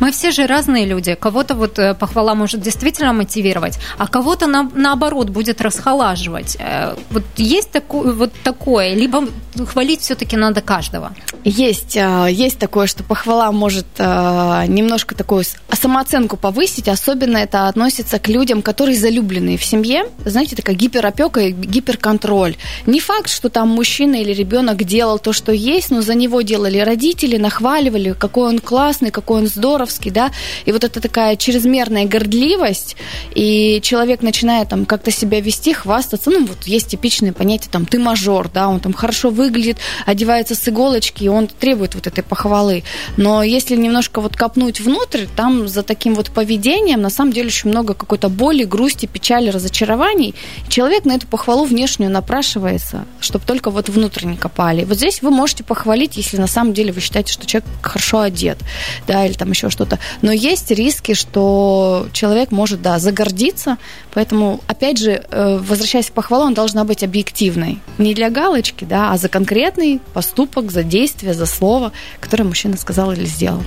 Мы 0.00 0.12
все 0.12 0.30
же 0.30 0.46
разные 0.46 0.86
люди. 0.86 1.14
Кого-то 1.14 1.54
вот 1.54 1.78
э, 1.78 1.94
похвала 1.94 2.34
может 2.34 2.60
действительно 2.60 3.12
мотивировать, 3.12 3.78
а 3.98 4.06
кого-то 4.06 4.46
на, 4.46 4.70
наоборот 4.74 5.30
будет 5.30 5.60
расхолаживать. 5.60 6.56
Э, 6.58 6.94
вот 7.10 7.24
есть 7.36 7.70
такое, 7.70 8.12
вот 8.12 8.32
такое, 8.44 8.94
либо 8.94 9.24
хвалить 9.66 10.00
все-таки 10.00 10.36
надо 10.36 10.60
каждого. 10.60 11.12
Есть, 11.44 11.96
э, 11.96 12.28
есть 12.30 12.58
такое, 12.58 12.86
что 12.86 13.04
похвала 13.04 13.52
может 13.52 13.86
немножко 13.98 15.14
такую 15.14 15.44
самооценку 15.72 16.36
повысить, 16.36 16.88
особенно 16.88 17.38
это 17.38 17.68
относится 17.68 18.18
к 18.18 18.28
людям, 18.28 18.62
которые 18.62 18.96
залюбленные 18.96 19.58
в 19.58 19.64
семье. 19.64 20.04
Знаете, 20.24 20.56
такая 20.56 20.76
гиперопека 20.76 21.40
и 21.40 21.52
гиперконтроль. 21.52 22.56
Не 22.86 23.00
факт, 23.00 23.28
что 23.28 23.48
там 23.48 23.68
мужчина 23.68 24.16
или 24.16 24.32
ребенок 24.32 24.82
делал 24.84 25.18
то, 25.18 25.32
что 25.32 25.52
есть, 25.52 25.90
но 25.90 26.02
за 26.02 26.14
него 26.14 26.42
делали 26.42 26.78
родители, 26.78 27.36
нахваливали, 27.36 28.14
какой 28.18 28.48
он 28.48 28.58
классный, 28.58 29.10
какой 29.10 29.42
он 29.42 29.46
здоровский, 29.72 30.10
да, 30.10 30.30
и 30.66 30.72
вот 30.72 30.84
это 30.84 31.00
такая 31.00 31.36
чрезмерная 31.36 32.04
гордливость, 32.04 32.96
и 33.34 33.80
человек 33.82 34.22
начинает 34.22 34.68
там 34.68 34.84
как-то 34.84 35.10
себя 35.10 35.40
вести, 35.40 35.72
хвастаться, 35.72 36.30
ну, 36.30 36.46
вот 36.46 36.64
есть 36.64 36.88
типичное 36.88 37.32
понятие, 37.32 37.70
там, 37.70 37.86
ты 37.86 37.98
мажор, 37.98 38.50
да, 38.52 38.68
он 38.68 38.80
там 38.80 38.92
хорошо 38.92 39.30
выглядит, 39.30 39.78
одевается 40.06 40.54
с 40.54 40.68
иголочки, 40.68 41.24
и 41.24 41.28
он 41.28 41.46
требует 41.46 41.94
вот 41.94 42.06
этой 42.06 42.22
похвалы, 42.22 42.84
но 43.16 43.42
если 43.42 43.76
немножко 43.76 44.20
вот 44.20 44.36
копнуть 44.36 44.80
внутрь, 44.80 45.26
там 45.36 45.68
за 45.68 45.82
таким 45.82 46.14
вот 46.14 46.30
поведением 46.30 47.00
на 47.00 47.10
самом 47.10 47.32
деле 47.32 47.48
очень 47.48 47.70
много 47.70 47.94
какой-то 47.94 48.28
боли, 48.28 48.64
грусти, 48.64 49.06
печали, 49.06 49.48
разочарований, 49.48 50.34
человек 50.68 51.04
на 51.04 51.12
эту 51.12 51.26
похвалу 51.26 51.64
внешнюю 51.64 52.10
напрашивается, 52.10 53.06
чтобы 53.20 53.44
только 53.46 53.70
вот 53.70 53.88
внутренне 53.88 54.36
копали. 54.36 54.84
Вот 54.84 54.98
здесь 54.98 55.22
вы 55.22 55.30
можете 55.30 55.64
похвалить, 55.64 56.16
если 56.16 56.36
на 56.36 56.46
самом 56.46 56.74
деле 56.74 56.92
вы 56.92 57.00
считаете, 57.00 57.32
что 57.32 57.46
человек 57.46 57.68
хорошо 57.80 58.20
одет, 58.20 58.58
да, 59.06 59.24
или 59.24 59.32
там 59.32 59.50
еще 59.50 59.61
что-то. 59.70 59.98
Но 60.22 60.32
есть 60.32 60.70
риски, 60.70 61.14
что 61.14 62.06
человек 62.12 62.50
может, 62.50 62.82
да, 62.82 62.98
загордиться, 62.98 63.78
поэтому, 64.14 64.60
опять 64.66 64.98
же, 64.98 65.24
э, 65.30 65.58
возвращаясь 65.58 66.10
к 66.10 66.12
похвалу, 66.12 66.44
он 66.44 66.54
должна 66.54 66.84
быть 66.84 67.02
объективной. 67.02 67.80
Не 67.98 68.14
для 68.14 68.30
галочки, 68.30 68.84
да, 68.84 69.12
а 69.12 69.16
за 69.16 69.28
конкретный 69.28 70.00
поступок, 70.14 70.70
за 70.70 70.82
действие, 70.82 71.34
за 71.34 71.46
слово, 71.46 71.92
которое 72.20 72.44
мужчина 72.44 72.76
сказал 72.76 73.12
или 73.12 73.24
сделал. 73.24 73.62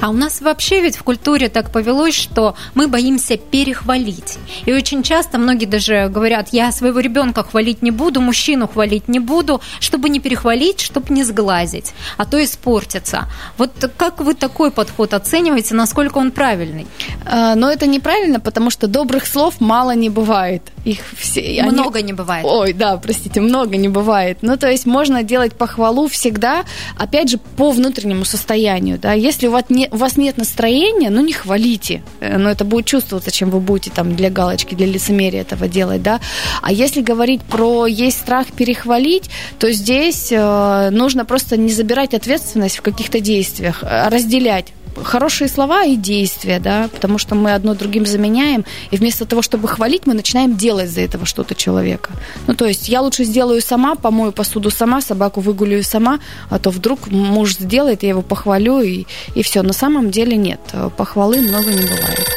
А 0.00 0.10
у 0.10 0.12
нас 0.12 0.40
вообще 0.40 0.80
ведь 0.80 0.96
в 0.96 1.02
культуре 1.02 1.48
так 1.48 1.70
повелось, 1.70 2.14
что 2.14 2.54
мы 2.74 2.88
боимся 2.88 3.36
перехвалить. 3.36 4.38
И 4.66 4.72
очень 4.72 5.02
часто 5.02 5.38
многие 5.38 5.66
даже 5.66 6.08
говорят, 6.08 6.48
я 6.52 6.72
своего 6.72 7.00
ребенка 7.00 7.42
хвалить 7.42 7.82
не 7.82 7.90
буду, 7.90 8.20
мужчину 8.20 8.68
хвалить 8.68 9.08
не 9.08 9.18
буду, 9.18 9.60
чтобы 9.80 10.08
не 10.08 10.20
перехвалить, 10.20 10.80
чтобы 10.80 11.12
не 11.14 11.24
сглазить, 11.24 11.92
а 12.16 12.24
то 12.24 12.42
испортиться. 12.42 13.28
Вот 13.58 13.72
как 13.96 14.20
вы 14.20 14.34
такой 14.34 14.70
подход 14.70 15.14
оцениваете, 15.14 15.74
насколько 15.74 16.18
он 16.18 16.30
правильный? 16.30 16.86
А, 17.24 17.54
но 17.54 17.70
это 17.70 17.86
неправильно, 17.86 18.40
потому 18.40 18.70
что 18.70 18.86
добрых 18.86 19.26
слов 19.26 19.60
мало 19.60 19.94
не 19.94 20.08
бывает. 20.08 20.62
Их 20.84 21.00
все, 21.16 21.62
много 21.64 21.98
они... 21.98 22.08
не 22.08 22.12
бывает. 22.14 22.44
Ой, 22.46 22.72
да, 22.72 22.96
простите, 22.96 23.40
много 23.40 23.76
не 23.76 23.88
бывает. 23.88 24.38
Ну, 24.40 24.56
то 24.56 24.70
есть 24.70 24.86
можно 24.86 25.22
делать 25.22 25.52
похвалу 25.52 26.08
всегда, 26.08 26.64
опять 26.96 27.30
же, 27.30 27.38
по 27.56 27.70
внутреннему 27.70 28.24
состоянию. 28.24 28.98
Да? 28.98 29.12
Если 29.12 29.46
у 29.46 29.50
вас, 29.50 29.64
не, 29.68 29.88
у 29.90 29.96
вас 29.96 30.16
нет 30.16 30.38
настроения, 30.38 31.10
ну, 31.10 31.20
не 31.20 31.32
хвалите. 31.32 32.02
Э, 32.20 32.38
но 32.38 32.50
это 32.50 32.64
будет 32.64 32.86
чувствоваться, 32.86 33.30
чем 33.30 33.50
вы 33.50 33.60
будете 33.60 33.90
там 33.90 34.16
для 34.16 34.30
галочки, 34.30 34.74
для 34.74 34.86
лицемерия 34.86 35.42
этого 35.42 35.68
делать. 35.68 36.02
Да? 36.02 36.20
А 36.62 36.72
если 36.72 37.02
говорить 37.02 37.42
про 37.42 37.86
есть 37.86 38.18
страх 38.18 38.46
перехвалить, 38.48 39.30
то 39.58 39.70
здесь 39.72 40.28
э, 40.30 40.88
нужно 40.90 41.24
просто 41.26 41.56
не 41.58 41.72
забирать 41.72 42.14
ответственность 42.14 42.78
в 42.78 42.82
каких-то 42.82 43.20
действиях, 43.20 43.80
а 43.82 44.08
разделять 44.08 44.72
хорошие 45.02 45.48
слова 45.48 45.84
и 45.84 45.96
действия, 45.96 46.58
да, 46.60 46.88
потому 46.92 47.18
что 47.18 47.34
мы 47.34 47.52
одно 47.52 47.74
другим 47.74 48.06
заменяем, 48.06 48.64
и 48.90 48.96
вместо 48.96 49.24
того, 49.24 49.42
чтобы 49.42 49.68
хвалить, 49.68 50.06
мы 50.06 50.14
начинаем 50.14 50.56
делать 50.56 50.90
за 50.90 51.00
этого 51.02 51.26
что-то 51.26 51.54
человека. 51.54 52.10
Ну, 52.46 52.54
то 52.54 52.66
есть 52.66 52.88
я 52.88 53.00
лучше 53.00 53.24
сделаю 53.24 53.60
сама, 53.60 53.94
помою 53.94 54.32
посуду 54.32 54.70
сама, 54.70 55.00
собаку 55.00 55.40
выгуляю 55.40 55.82
сама, 55.82 56.20
а 56.48 56.58
то 56.58 56.70
вдруг 56.70 57.10
муж 57.10 57.54
сделает, 57.54 58.02
я 58.02 58.10
его 58.10 58.22
похвалю, 58.22 58.80
и, 58.80 59.06
и 59.34 59.42
все. 59.42 59.62
На 59.62 59.72
самом 59.72 60.10
деле 60.10 60.36
нет, 60.36 60.60
похвалы 60.96 61.40
много 61.40 61.70
не 61.70 61.82
бывает. 61.82 62.28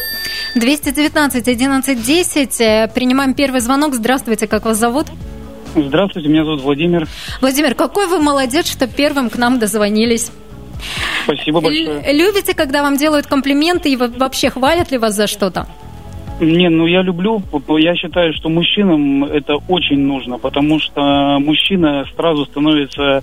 219 0.56 1.48
11 1.48 2.06
10. 2.06 2.94
Принимаем 2.94 3.34
первый 3.34 3.60
звонок. 3.60 3.96
Здравствуйте, 3.96 4.48
как 4.48 4.66
вас 4.66 4.78
зовут? 4.78 5.08
Здравствуйте, 5.76 6.30
меня 6.30 6.46
зовут 6.46 6.62
Владимир. 6.62 7.08
Владимир, 7.42 7.74
какой 7.74 8.08
вы 8.08 8.20
молодец, 8.20 8.68
что 8.68 8.86
первым 8.88 9.30
к 9.30 9.38
нам 9.38 9.58
дозвонились. 9.58 10.32
Спасибо 11.26 11.62
большое. 11.62 12.14
Любите, 12.14 12.54
когда 12.54 12.82
вам 12.82 12.98
делают 12.98 13.28
комплименты 13.28 13.92
и 13.92 13.96
вообще 13.96 14.50
хвалят 14.50 14.92
ли 14.92 14.98
вас 14.98 15.16
за 15.16 15.28
что-то? 15.28 15.68
Не, 16.40 16.70
ну 16.70 16.88
я 16.88 17.02
люблю, 17.02 17.42
я 17.78 17.96
считаю, 17.96 18.34
что 18.34 18.50
мужчинам 18.50 19.24
это 19.24 19.56
очень 19.68 20.00
нужно, 20.00 20.40
потому 20.40 20.80
что 20.80 21.38
мужчина 21.40 22.06
сразу 22.16 22.46
становится 22.46 23.22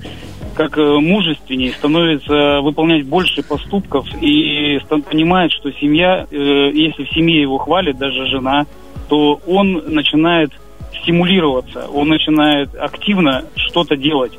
как 0.54 0.78
э, 0.78 0.98
мужественнее, 1.00 1.72
становится 1.72 2.60
выполнять 2.60 3.06
больше 3.06 3.42
поступков 3.42 4.06
и 4.20 4.78
понимает, 5.08 5.52
что 5.52 5.72
семья, 5.72 6.26
э, 6.30 6.70
если 6.72 7.04
в 7.04 7.10
семье 7.12 7.40
его 7.40 7.58
хвалит, 7.58 7.98
даже 7.98 8.26
жена, 8.26 8.66
то 9.08 9.40
он 9.46 9.82
начинает 9.86 10.52
стимулироваться, 11.02 11.88
он 11.88 12.08
начинает 12.08 12.74
активно 12.74 13.44
что-то 13.56 13.96
делать. 13.96 14.32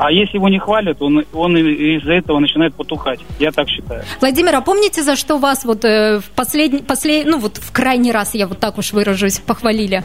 А 0.00 0.10
если 0.10 0.38
его 0.38 0.48
не 0.48 0.58
хвалят, 0.58 1.02
он, 1.02 1.24
он 1.34 1.56
из-за 1.58 2.12
этого 2.12 2.38
начинает 2.38 2.74
потухать. 2.74 3.20
Я 3.38 3.52
так 3.52 3.68
считаю. 3.68 4.02
Владимир, 4.20 4.56
а 4.56 4.62
помните, 4.62 5.02
за 5.02 5.14
что 5.14 5.36
вас 5.36 5.66
вот 5.66 5.84
э, 5.84 6.20
в 6.20 6.30
последний, 6.30 6.78
послед... 6.78 7.26
ну 7.26 7.38
вот 7.38 7.58
в 7.58 7.70
крайний 7.70 8.10
раз, 8.10 8.34
я 8.34 8.46
вот 8.46 8.58
так 8.58 8.78
уж 8.78 8.94
выражусь, 8.94 9.40
похвалили? 9.40 10.02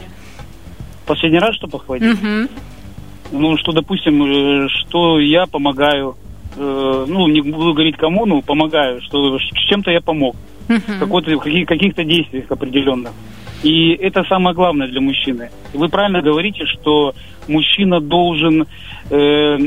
Последний 1.06 1.38
раз 1.38 1.56
что 1.56 1.66
похвалили? 1.66 2.12
Угу. 2.12 2.50
Ну, 3.32 3.56
что, 3.56 3.72
допустим, 3.72 4.22
э, 4.22 4.68
что 4.68 5.18
я 5.18 5.46
помогаю, 5.46 6.14
э, 6.58 7.04
ну, 7.08 7.26
не 7.28 7.40
буду 7.40 7.72
говорить 7.72 7.96
кому, 7.96 8.26
но 8.26 8.42
помогаю, 8.42 9.00
что 9.00 9.38
чем-то 9.70 9.90
я 9.90 10.02
помог. 10.02 10.36
Угу. 10.68 11.22
Каких-то 11.66 12.04
действиях 12.04 12.50
определенных. 12.50 13.12
И 13.62 13.92
это 13.94 14.24
самое 14.28 14.54
главное 14.54 14.88
для 14.88 15.00
мужчины. 15.00 15.48
Вы 15.72 15.88
правильно 15.88 16.20
говорите, 16.20 16.66
что 16.66 17.14
мужчина 17.48 18.00
должен 18.00 18.66
э, 19.10 19.58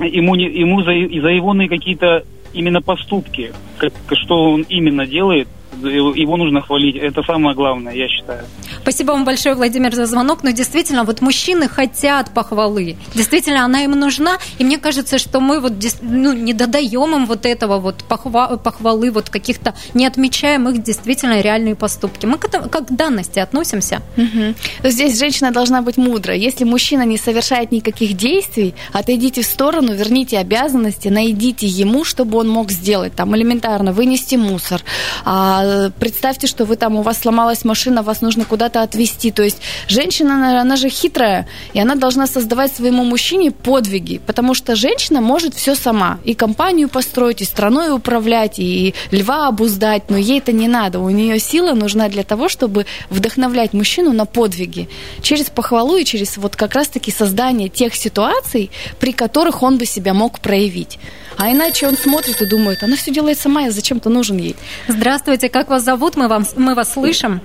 ему, 0.00 0.34
не, 0.34 0.44
ему 0.46 0.82
за, 0.82 0.92
за 0.92 1.28
его 1.28 1.54
какие-то 1.68 2.24
именно 2.52 2.80
поступки, 2.80 3.52
как, 3.78 3.92
что 4.12 4.52
он 4.52 4.62
именно 4.68 5.06
делает, 5.06 5.48
его 5.82 6.36
нужно 6.36 6.60
хвалить. 6.60 6.96
Это 6.96 7.22
самое 7.22 7.54
главное, 7.54 7.94
я 7.94 8.08
считаю. 8.08 8.44
Спасибо 8.82 9.12
вам 9.12 9.24
большое, 9.24 9.54
Владимир, 9.54 9.94
за 9.94 10.06
звонок. 10.06 10.42
Но 10.42 10.50
действительно, 10.50 11.04
вот 11.04 11.20
мужчины 11.20 11.68
хотят 11.68 12.30
похвалы. 12.30 12.96
Действительно, 13.14 13.64
она 13.64 13.84
им 13.84 13.92
нужна. 13.92 14.38
И 14.58 14.64
мне 14.64 14.78
кажется, 14.78 15.18
что 15.18 15.40
мы 15.40 15.60
вот 15.60 15.72
ну, 16.02 16.32
не 16.32 16.52
додаем 16.52 17.14
им 17.14 17.26
вот 17.26 17.46
этого 17.46 17.78
вот 17.78 18.04
похва 18.04 18.56
похвалы, 18.56 19.10
вот 19.10 19.30
каких-то, 19.30 19.74
не 19.94 20.06
отмечаем 20.06 20.68
их 20.68 20.82
действительно 20.82 21.40
реальные 21.40 21.74
поступки. 21.74 22.26
Мы 22.26 22.38
к, 22.38 22.44
этому, 22.44 22.68
как 22.68 22.88
к 22.88 22.92
данности 22.92 23.38
относимся. 23.38 24.02
Угу. 24.16 24.88
Здесь 24.88 25.18
женщина 25.18 25.50
должна 25.50 25.82
быть 25.82 25.96
мудрой. 25.96 26.38
Если 26.38 26.64
мужчина 26.64 27.02
не 27.02 27.18
совершает 27.18 27.72
никаких 27.72 28.14
действий, 28.14 28.74
отойдите 28.92 29.42
в 29.42 29.46
сторону, 29.46 29.94
верните 29.94 30.38
обязанности, 30.38 31.08
найдите 31.08 31.66
ему, 31.66 32.04
чтобы 32.04 32.38
он 32.38 32.48
мог 32.48 32.70
сделать. 32.70 33.14
Там 33.14 33.34
элементарно 33.36 33.92
вынести 33.92 34.36
мусор, 34.36 34.82
а, 35.24 35.90
представьте, 35.98 36.46
что 36.46 36.64
вы 36.64 36.76
там, 36.76 36.96
у 36.96 37.02
вас 37.02 37.20
сломалась 37.20 37.64
машина, 37.64 38.02
вас 38.02 38.20
нужно 38.20 38.44
куда-то 38.64 38.82
отвезти. 38.82 39.30
То 39.30 39.42
есть 39.42 39.58
женщина, 39.88 40.34
она, 40.34 40.60
она 40.60 40.76
же 40.76 40.88
хитрая, 40.88 41.46
и 41.74 41.80
она 41.80 41.94
должна 41.96 42.26
создавать 42.26 42.74
своему 42.74 43.04
мужчине 43.04 43.50
подвиги, 43.50 44.20
потому 44.26 44.54
что 44.54 44.74
женщина 44.74 45.20
может 45.20 45.54
все 45.54 45.74
сама. 45.74 46.18
И 46.24 46.34
компанию 46.34 46.88
построить, 46.88 47.42
и 47.42 47.44
страной 47.44 47.92
управлять, 47.92 48.58
и 48.58 48.94
льва 49.10 49.48
обуздать, 49.48 50.10
но 50.10 50.16
ей 50.16 50.38
это 50.38 50.52
не 50.52 50.68
надо. 50.68 51.00
У 51.00 51.10
нее 51.10 51.38
сила 51.38 51.74
нужна 51.74 52.08
для 52.08 52.22
того, 52.22 52.48
чтобы 52.48 52.86
вдохновлять 53.10 53.74
мужчину 53.74 54.12
на 54.12 54.24
подвиги. 54.24 54.88
Через 55.22 55.50
похвалу 55.50 55.96
и 55.96 56.04
через 56.04 56.38
вот 56.38 56.56
как 56.56 56.74
раз-таки 56.74 57.10
создание 57.10 57.68
тех 57.68 57.94
ситуаций, 57.94 58.70
при 58.98 59.12
которых 59.12 59.62
он 59.62 59.76
бы 59.76 59.86
себя 59.86 60.14
мог 60.14 60.40
проявить. 60.40 60.98
А 61.36 61.50
иначе 61.50 61.86
он 61.86 61.96
смотрит 61.96 62.40
и 62.40 62.46
думает, 62.46 62.82
она 62.82 62.96
все 62.96 63.10
делает 63.12 63.38
сама, 63.38 63.62
я 63.62 63.70
зачем-то 63.70 64.08
нужен 64.08 64.38
ей. 64.38 64.56
Здравствуйте, 64.88 65.48
как 65.48 65.68
вас 65.68 65.82
зовут? 65.84 66.16
Мы, 66.16 66.28
вам, 66.28 66.46
мы 66.56 66.74
вас 66.74 66.92
слышим. 66.92 67.40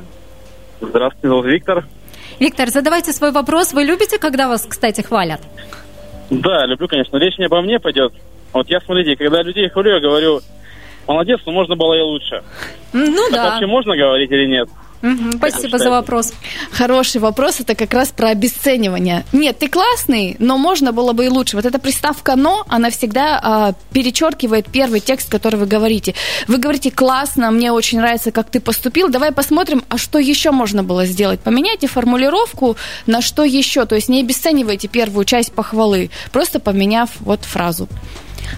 Здравствуйте, 0.82 1.28
зовут 1.28 1.46
Виктор. 1.46 1.86
Виктор, 2.40 2.70
задавайте 2.70 3.12
свой 3.12 3.32
вопрос. 3.32 3.74
Вы 3.74 3.84
любите, 3.84 4.18
когда 4.18 4.48
вас, 4.48 4.66
кстати, 4.66 5.02
хвалят? 5.02 5.42
Да, 6.30 6.66
люблю, 6.66 6.88
конечно. 6.88 7.18
Речь 7.18 7.38
не 7.38 7.46
обо 7.46 7.62
мне 7.62 7.80
пойдет. 7.80 8.14
Вот 8.54 8.70
я, 8.70 8.80
смотрите, 8.82 9.16
когда 9.16 9.42
людей 9.42 9.68
хвалю, 9.70 9.96
я 9.96 10.00
говорю, 10.00 10.42
молодец, 11.08 11.40
но 11.46 11.52
можно 11.52 11.76
было 11.76 11.94
и 11.96 12.02
лучше. 12.02 12.44
Ну 12.94 13.30
так 13.30 13.34
да. 13.34 13.50
вообще 13.52 13.66
можно 13.66 13.96
говорить 13.96 14.32
или 14.32 14.46
нет? 14.46 14.70
Угу, 15.02 15.38
спасибо 15.38 15.78
за 15.78 15.90
вопрос. 15.90 16.34
Хороший 16.72 17.22
вопрос, 17.22 17.60
это 17.62 17.76
как 17.76 17.94
раз 17.94 18.10
про 18.10 18.30
обесценивание. 18.30 19.26
Нет, 19.32 19.60
ты 19.60 19.70
классный, 19.70 20.36
но 20.40 20.58
можно 20.58 20.92
было 20.92 21.14
бы 21.14 21.26
и 21.26 21.30
лучше. 21.30 21.56
Вот 21.56 21.66
эта 21.66 21.80
приставка 21.80 22.36
«но», 22.36 22.66
она 22.68 22.90
всегда 22.90 23.40
а, 23.42 23.74
перечеркивает 23.94 24.68
первый 24.70 25.00
текст, 25.00 25.30
который 25.30 25.56
вы 25.56 25.68
говорите. 25.68 26.16
Вы 26.48 26.58
говорите 26.58 26.92
«классно, 26.92 27.50
мне 27.52 27.72
очень 27.72 28.00
нравится, 28.00 28.32
как 28.32 28.50
ты 28.50 28.60
поступил, 28.60 29.10
давай 29.10 29.32
посмотрим, 29.32 29.84
а 29.88 29.98
что 29.98 30.20
еще 30.20 30.52
можно 30.52 30.84
было 30.84 31.06
сделать». 31.06 31.40
Поменяйте 31.40 31.88
формулировку 31.88 32.76
на 33.06 33.22
что 33.22 33.44
еще, 33.44 33.86
то 33.86 33.96
есть 33.96 34.10
не 34.10 34.20
обесценивайте 34.20 34.90
первую 34.90 35.24
часть 35.24 35.54
похвалы, 35.54 36.12
просто 36.32 36.60
поменяв 36.60 37.10
вот 37.22 37.46
фразу. 37.46 37.88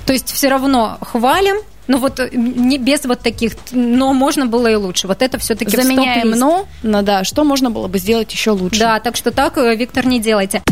То 0.06 0.14
есть 0.14 0.32
все 0.32 0.50
равно 0.50 0.98
хвалим, 1.02 1.58
ну 1.92 1.98
вот 1.98 2.22
э, 2.22 2.30
не 2.32 2.78
без 2.78 3.04
вот 3.04 3.20
таких, 3.20 3.52
но 3.72 4.14
можно 4.14 4.46
было 4.46 4.68
и 4.68 4.76
лучше. 4.76 5.08
Вот 5.08 5.22
это 5.22 5.38
все-таки 5.38 5.76
заменяем 5.76 6.30
но, 6.30 6.66
ну 6.84 7.02
да, 7.02 7.26
что 7.26 7.44
можно 7.44 7.70
было 7.70 7.88
бы 7.90 8.00
сделать 8.00 8.32
еще 8.32 8.52
лучше. 8.52 8.80
Да, 8.80 9.00
так 9.02 9.18
что 9.18 9.32
так, 9.32 9.58
э, 9.58 9.76
Виктор, 9.76 10.06
не 10.06 10.22
делайте. 10.22 10.64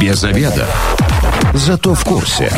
Без 0.00 0.24
обеда. 0.24 0.66
Зато 1.52 1.94
в 1.94 2.04
курсе. 2.04 2.50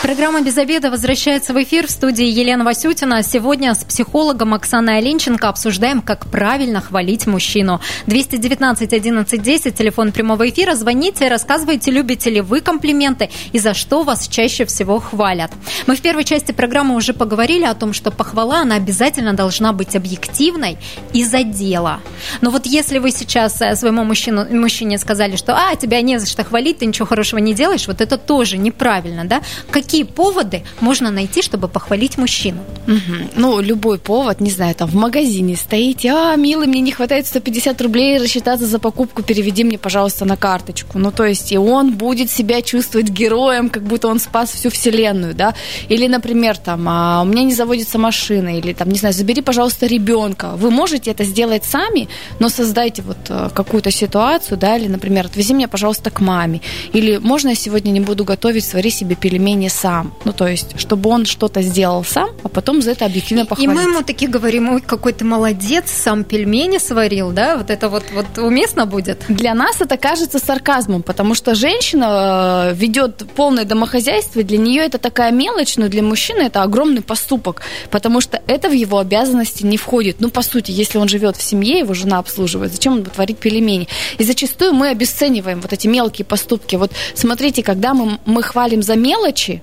Программа 0.00 0.42
«Без 0.42 0.56
обеда» 0.56 0.92
возвращается 0.92 1.52
в 1.52 1.60
эфир 1.60 1.88
в 1.88 1.90
студии 1.90 2.24
Елена 2.24 2.62
Васютина. 2.64 3.24
Сегодня 3.24 3.74
с 3.74 3.82
психологом 3.82 4.54
Оксаной 4.54 4.98
Оленченко 4.98 5.48
обсуждаем, 5.48 6.02
как 6.02 6.26
правильно 6.26 6.80
хвалить 6.80 7.26
мужчину. 7.26 7.80
219 8.06 8.92
11 8.92 9.42
10, 9.42 9.74
телефон 9.74 10.12
прямого 10.12 10.48
эфира. 10.48 10.76
Звоните, 10.76 11.26
рассказывайте, 11.26 11.90
любите 11.90 12.30
ли 12.30 12.40
вы 12.40 12.60
комплименты 12.60 13.28
и 13.52 13.58
за 13.58 13.74
что 13.74 14.04
вас 14.04 14.28
чаще 14.28 14.66
всего 14.66 15.00
хвалят. 15.00 15.50
Мы 15.88 15.96
в 15.96 16.00
первой 16.00 16.22
части 16.22 16.52
программы 16.52 16.94
уже 16.94 17.12
поговорили 17.12 17.64
о 17.64 17.74
том, 17.74 17.92
что 17.92 18.12
похвала, 18.12 18.60
она 18.60 18.76
обязательно 18.76 19.34
должна 19.34 19.72
быть 19.72 19.96
объективной 19.96 20.78
и 21.12 21.24
за 21.24 21.42
дело. 21.42 22.00
Но 22.40 22.50
вот 22.50 22.66
если 22.66 22.98
вы 22.98 23.10
сейчас 23.10 23.60
э, 23.60 23.74
своему 23.74 24.04
мужчину, 24.04 24.46
мужчине 24.48 24.96
сказали, 24.96 25.34
что 25.34 25.56
«а, 25.56 25.74
тебя 25.74 26.00
не 26.02 26.18
за 26.18 26.26
что 26.26 26.44
хвалить, 26.44 26.78
ты 26.78 26.86
ничего 26.86 27.06
хорошего 27.06 27.40
не 27.40 27.52
делаешь», 27.52 27.88
вот 27.88 28.00
это 28.00 28.16
тоже 28.16 28.58
неправильно, 28.58 29.24
да? 29.24 29.42
Какие 29.88 30.04
поводы 30.04 30.64
можно 30.80 31.10
найти, 31.10 31.40
чтобы 31.40 31.66
похвалить 31.66 32.18
мужчину? 32.18 32.58
Угу. 32.86 33.30
Ну, 33.36 33.60
любой 33.60 33.98
повод, 33.98 34.38
не 34.40 34.50
знаю, 34.50 34.74
там 34.74 34.86
в 34.86 34.94
магазине 34.94 35.56
стоите, 35.56 36.10
а, 36.12 36.36
милый, 36.36 36.66
мне 36.66 36.80
не 36.80 36.92
хватает 36.92 37.26
150 37.26 37.80
рублей 37.80 38.18
рассчитаться 38.18 38.66
за 38.66 38.78
покупку, 38.78 39.22
переведи 39.22 39.64
мне, 39.64 39.78
пожалуйста, 39.78 40.26
на 40.26 40.36
карточку. 40.36 40.98
Ну, 40.98 41.10
то 41.10 41.24
есть, 41.24 41.52
и 41.52 41.58
он 41.58 41.92
будет 41.92 42.30
себя 42.30 42.60
чувствовать 42.60 43.08
героем, 43.08 43.70
как 43.70 43.82
будто 43.82 44.08
он 44.08 44.20
спас 44.20 44.50
всю 44.50 44.68
вселенную, 44.68 45.34
да. 45.34 45.54
Или, 45.88 46.06
например, 46.06 46.58
там, 46.58 46.86
а, 46.86 47.22
у 47.22 47.24
меня 47.24 47.44
не 47.44 47.54
заводится 47.54 47.98
машина, 47.98 48.58
или 48.58 48.74
там, 48.74 48.90
не 48.90 48.98
знаю, 48.98 49.14
забери, 49.14 49.40
пожалуйста, 49.40 49.86
ребенка. 49.86 50.50
Вы 50.56 50.70
можете 50.70 51.12
это 51.12 51.24
сделать 51.24 51.64
сами, 51.64 52.08
но 52.40 52.50
создайте 52.50 53.00
вот 53.00 53.16
э, 53.30 53.48
какую-то 53.54 53.90
ситуацию, 53.90 54.58
да, 54.58 54.76
или, 54.76 54.88
например, 54.88 55.24
отвези 55.26 55.54
меня, 55.54 55.68
пожалуйста, 55.68 56.10
к 56.10 56.20
маме. 56.20 56.60
Или 56.92 57.16
можно 57.16 57.48
я 57.48 57.54
сегодня 57.54 57.90
не 57.90 58.00
буду 58.00 58.24
готовить, 58.24 58.66
свари 58.66 58.90
себе 58.90 59.14
пельмени 59.14 59.68
сам. 59.78 60.12
Ну, 60.24 60.32
то 60.32 60.46
есть, 60.46 60.78
чтобы 60.78 61.10
он 61.10 61.24
что-то 61.24 61.62
сделал 61.62 62.04
сам, 62.04 62.30
а 62.42 62.48
потом 62.48 62.82
за 62.82 62.92
это 62.92 63.06
объективно 63.06 63.46
похвалить. 63.46 63.70
И 63.70 63.74
мы 63.74 63.82
ему 63.82 64.02
такие 64.02 64.30
говорим, 64.30 64.68
ой, 64.68 64.80
какой 64.80 65.12
ты 65.12 65.24
молодец, 65.24 65.90
сам 65.90 66.24
пельмени 66.24 66.78
сварил, 66.78 67.30
да? 67.30 67.56
Вот 67.56 67.70
это 67.70 67.88
вот, 67.88 68.04
вот 68.12 68.38
уместно 68.38 68.86
будет? 68.86 69.24
Для 69.28 69.54
нас 69.54 69.80
это 69.80 69.96
кажется 69.96 70.38
сарказмом, 70.38 71.02
потому 71.02 71.34
что 71.34 71.54
женщина 71.54 72.70
э, 72.70 72.74
ведет 72.74 73.24
полное 73.36 73.64
домохозяйство, 73.64 74.42
для 74.42 74.58
нее 74.58 74.82
это 74.82 74.98
такая 74.98 75.30
мелочь, 75.30 75.76
но 75.76 75.88
для 75.88 76.02
мужчины 76.02 76.42
это 76.42 76.62
огромный 76.62 77.02
поступок, 77.02 77.62
потому 77.90 78.20
что 78.20 78.42
это 78.46 78.68
в 78.68 78.72
его 78.72 78.98
обязанности 78.98 79.64
не 79.64 79.76
входит. 79.76 80.16
Ну, 80.20 80.30
по 80.30 80.42
сути, 80.42 80.72
если 80.72 80.98
он 80.98 81.08
живет 81.08 81.36
в 81.36 81.42
семье, 81.42 81.78
его 81.78 81.94
жена 81.94 82.18
обслуживает, 82.18 82.72
зачем 82.72 82.94
он 82.94 83.02
будет 83.02 83.16
варить 83.16 83.38
пельмени? 83.38 83.88
И 84.18 84.24
зачастую 84.24 84.72
мы 84.72 84.88
обесцениваем 84.88 85.60
вот 85.60 85.72
эти 85.72 85.86
мелкие 85.86 86.24
поступки. 86.24 86.76
Вот 86.76 86.90
смотрите, 87.14 87.62
когда 87.62 87.94
мы, 87.94 88.18
мы 88.26 88.42
хвалим 88.42 88.82
за 88.82 88.96
мелочи, 88.96 89.62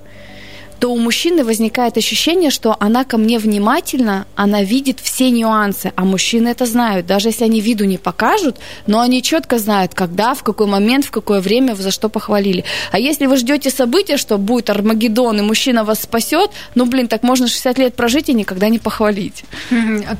то 0.79 0.91
у 0.91 0.97
мужчины 0.97 1.43
возникает 1.43 1.97
ощущение, 1.97 2.49
что 2.49 2.75
она 2.79 3.03
ко 3.03 3.17
мне 3.17 3.39
внимательна, 3.39 4.25
она 4.35 4.63
видит 4.63 4.99
все 4.99 5.29
нюансы, 5.31 5.91
а 5.95 6.05
мужчины 6.05 6.49
это 6.49 6.65
знают, 6.65 7.05
даже 7.05 7.29
если 7.29 7.45
они 7.45 7.61
виду 7.61 7.85
не 7.85 7.97
покажут, 7.97 8.57
но 8.87 8.99
они 8.99 9.21
четко 9.21 9.57
знают, 9.57 9.93
когда, 9.93 10.33
в 10.33 10.43
какой 10.43 10.67
момент, 10.67 11.05
в 11.05 11.11
какое 11.11 11.41
время, 11.41 11.75
за 11.75 11.91
что 11.91 12.09
похвалили. 12.09 12.63
А 12.91 12.99
если 12.99 13.25
вы 13.25 13.37
ждете 13.37 13.69
события, 13.69 14.17
что 14.17 14.37
будет 14.37 14.69
Армагеддон, 14.69 15.39
и 15.39 15.41
мужчина 15.41 15.83
вас 15.83 16.01
спасет, 16.01 16.51
ну, 16.75 16.85
блин, 16.85 17.07
так 17.07 17.23
можно 17.23 17.47
60 17.47 17.77
лет 17.77 17.95
прожить 17.95 18.29
и 18.29 18.33
никогда 18.33 18.69
не 18.69 18.79
похвалить. 18.79 19.43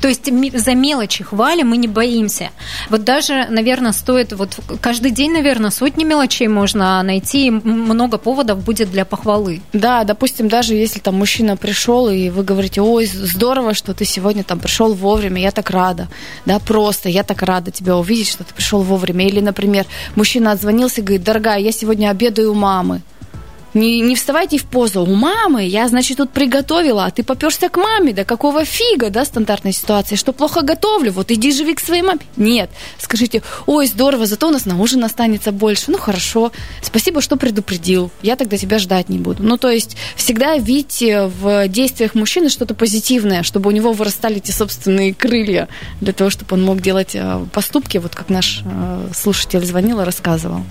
То 0.00 0.08
есть 0.08 0.30
за 0.58 0.74
мелочи 0.74 1.24
хвалим 1.24 1.68
мы 1.68 1.76
не 1.76 1.88
боимся. 1.88 2.50
Вот 2.90 3.04
даже, 3.04 3.46
наверное, 3.50 3.92
стоит, 3.92 4.32
вот 4.32 4.58
каждый 4.80 5.10
день, 5.10 5.32
наверное, 5.32 5.70
сотни 5.70 6.04
мелочей 6.04 6.48
можно 6.48 7.02
найти, 7.02 7.50
много 7.50 8.18
поводов 8.18 8.64
будет 8.64 8.90
для 8.90 9.04
похвалы. 9.04 9.60
Да, 9.72 10.04
допустим, 10.04 10.45
допустим, 10.46 10.48
даже 10.48 10.74
если 10.74 11.00
там 11.00 11.14
мужчина 11.14 11.56
пришел, 11.56 12.08
и 12.08 12.30
вы 12.30 12.42
говорите, 12.42 12.80
ой, 12.80 13.06
здорово, 13.06 13.74
что 13.74 13.94
ты 13.94 14.04
сегодня 14.04 14.42
там 14.42 14.58
пришел 14.58 14.94
вовремя, 14.94 15.40
я 15.40 15.50
так 15.50 15.70
рада, 15.70 16.08
да, 16.46 16.58
просто, 16.58 17.08
я 17.08 17.22
так 17.22 17.42
рада 17.42 17.70
тебя 17.70 17.96
увидеть, 17.96 18.28
что 18.28 18.44
ты 18.44 18.54
пришел 18.54 18.82
вовремя. 18.82 19.26
Или, 19.26 19.40
например, 19.40 19.86
мужчина 20.16 20.52
отзвонился 20.52 21.00
и 21.00 21.04
говорит, 21.04 21.24
дорогая, 21.24 21.60
я 21.60 21.72
сегодня 21.72 22.10
обедаю 22.10 22.52
у 22.52 22.54
мамы. 22.54 23.02
Не, 23.76 24.00
не 24.00 24.14
вставайте 24.14 24.56
в 24.56 24.64
позу. 24.64 25.02
У 25.02 25.14
мамы 25.14 25.66
я, 25.66 25.86
значит, 25.88 26.16
тут 26.16 26.30
приготовила, 26.30 27.04
а 27.04 27.10
ты 27.10 27.22
поперся 27.22 27.68
к 27.68 27.76
маме. 27.76 28.14
Да 28.14 28.24
какого 28.24 28.64
фига, 28.64 29.10
да, 29.10 29.26
стандартная 29.26 29.72
ситуация, 29.72 30.16
что 30.16 30.32
плохо 30.32 30.62
готовлю, 30.62 31.12
вот 31.12 31.30
иди 31.30 31.52
живи 31.52 31.74
к 31.74 31.80
своей 31.80 32.00
маме. 32.00 32.20
Нет, 32.38 32.70
скажите, 32.98 33.42
ой, 33.66 33.86
здорово, 33.86 34.24
зато 34.24 34.48
у 34.48 34.50
нас 34.50 34.64
на 34.64 34.80
ужин 34.80 35.04
останется 35.04 35.52
больше. 35.52 35.90
Ну, 35.90 35.98
хорошо, 35.98 36.52
спасибо, 36.80 37.20
что 37.20 37.36
предупредил. 37.36 38.10
Я 38.22 38.36
тогда 38.36 38.56
тебя 38.56 38.78
ждать 38.78 39.10
не 39.10 39.18
буду. 39.18 39.42
Ну, 39.42 39.58
то 39.58 39.70
есть 39.70 39.98
всегда 40.16 40.56
видите 40.56 41.26
в 41.26 41.68
действиях 41.68 42.14
мужчины 42.14 42.48
что-то 42.48 42.72
позитивное, 42.74 43.42
чтобы 43.42 43.68
у 43.68 43.72
него 43.72 43.92
вырастали 43.92 44.38
эти 44.38 44.52
собственные 44.52 45.12
крылья, 45.12 45.68
для 46.00 46.14
того, 46.14 46.30
чтобы 46.30 46.54
он 46.54 46.64
мог 46.64 46.80
делать 46.80 47.10
э, 47.12 47.44
поступки, 47.52 47.98
вот 47.98 48.14
как 48.14 48.30
наш 48.30 48.62
э, 48.64 49.08
слушатель 49.14 49.66
звонил 49.66 50.00
и 50.00 50.04
рассказывал. 50.04 50.62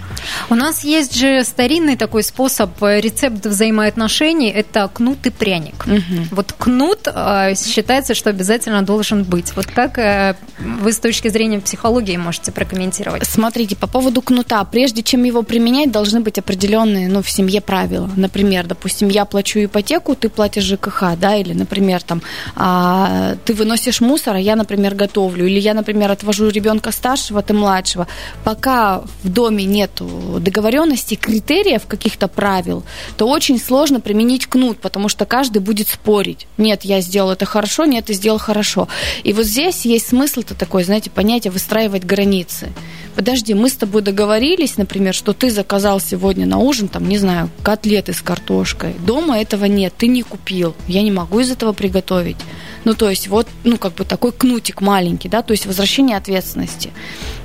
У 0.49 0.55
нас 0.55 0.83
есть 0.83 1.15
же 1.15 1.43
старинный 1.43 1.97
такой 1.97 2.23
способ 2.23 2.71
э, 2.81 2.94
рецепт 2.99 3.45
взаимоотношений– 3.45 4.49
это 4.55 4.89
кнут 4.93 5.25
и 5.25 5.29
пряник. 5.29 5.86
Угу. 5.86 6.27
Вот 6.31 6.53
кнут 6.53 7.08
э, 7.08 7.55
считается, 7.55 8.15
что 8.15 8.29
обязательно 8.29 8.81
должен 8.81 9.23
быть. 9.23 9.55
Вот 9.55 9.67
как 9.67 9.97
э, 9.97 10.36
вы 10.60 10.91
с 10.91 10.99
точки 10.99 11.27
зрения 11.29 11.60
психологии 11.60 12.17
можете 12.17 12.51
прокомментировать? 12.51 13.25
Смотрите, 13.25 13.75
по 13.75 13.88
поводу 13.88 14.21
кнута. 14.21 14.63
Прежде 14.63 15.03
чем 15.03 15.23
его 15.23 15.43
применять, 15.43 15.91
должны 15.91 16.21
быть 16.21 16.39
определенные 16.39 17.08
ну, 17.08 17.21
в 17.21 17.29
семье 17.29 17.62
правила. 17.62 18.10
Например, 18.15 18.65
допустим, 18.65 19.10
я 19.10 19.25
плачу 19.25 19.60
ипотеку, 19.60 20.15
ты 20.15 20.29
платишь 20.29 20.63
ЖКХ, 20.63 21.17
да, 21.19 21.36
или, 21.36 21.53
например, 21.53 22.01
там, 22.03 22.21
а, 22.55 23.36
ты 23.45 23.53
выносишь 23.53 24.01
мусор, 24.01 24.36
а 24.36 24.39
я, 24.39 24.55
например, 24.55 24.95
готовлю, 24.95 25.45
или 25.45 25.60
я, 25.60 25.73
например, 25.73 26.12
отвожу 26.12 26.49
ребенка 26.49 26.91
старшего, 26.91 27.41
ты 27.41 27.53
младшего. 27.53 28.08
Пока 28.43 29.01
в 29.23 29.29
доме 29.29 29.65
нет 29.65 30.01
договоренности, 30.39 31.15
критериев, 31.15 31.86
каких-то 31.86 32.27
правил, 32.27 32.84
то 33.17 33.27
очень 33.27 33.59
сложно 33.59 33.99
применить 33.99 34.47
кнут, 34.47 34.79
потому 34.79 35.09
что 35.09 35.25
каждый 35.25 35.59
будет 35.59 35.87
спорить. 35.87 36.47
Нет, 36.57 36.83
я 36.83 37.01
сделал 37.01 37.31
это 37.31 37.45
хорошо, 37.45 37.85
нет, 37.85 38.05
ты 38.05 38.13
сделал 38.13 38.37
хорошо. 38.37 38.87
И 39.23 39.33
вот 39.33 39.45
здесь 39.45 39.85
есть 39.85 40.07
смысл-то 40.07 40.55
такой, 40.55 40.83
знаете, 40.83 41.09
понятие 41.09 41.51
выстраивать 41.51 42.03
границы. 42.05 42.71
Подожди, 43.15 43.53
мы 43.53 43.69
с 43.69 43.73
тобой 43.73 44.01
договорились, 44.01 44.77
например, 44.77 45.13
что 45.13 45.31
ты 45.31 45.49
заказал 45.49 46.01
сегодня 46.01 46.45
на 46.45 46.57
ужин, 46.57 46.89
там, 46.89 47.07
не 47.07 47.17
знаю, 47.17 47.49
котлеты 47.63 48.11
с 48.11 48.21
картошкой. 48.21 48.93
Дома 49.05 49.39
этого 49.39 49.65
нет, 49.65 49.93
ты 49.97 50.07
не 50.07 50.21
купил. 50.21 50.75
Я 50.87 51.01
не 51.01 51.11
могу 51.11 51.39
из 51.39 51.49
этого 51.49 51.71
приготовить. 51.71 52.37
Ну, 52.83 52.93
то 52.93 53.09
есть 53.09 53.29
вот, 53.29 53.47
ну, 53.63 53.77
как 53.77 53.93
бы 53.95 54.03
такой 54.03 54.33
кнутик 54.33 54.81
маленький, 54.81 55.29
да, 55.29 55.41
то 55.41 55.51
есть 55.51 55.65
возвращение 55.65 56.17
ответственности. 56.17 56.91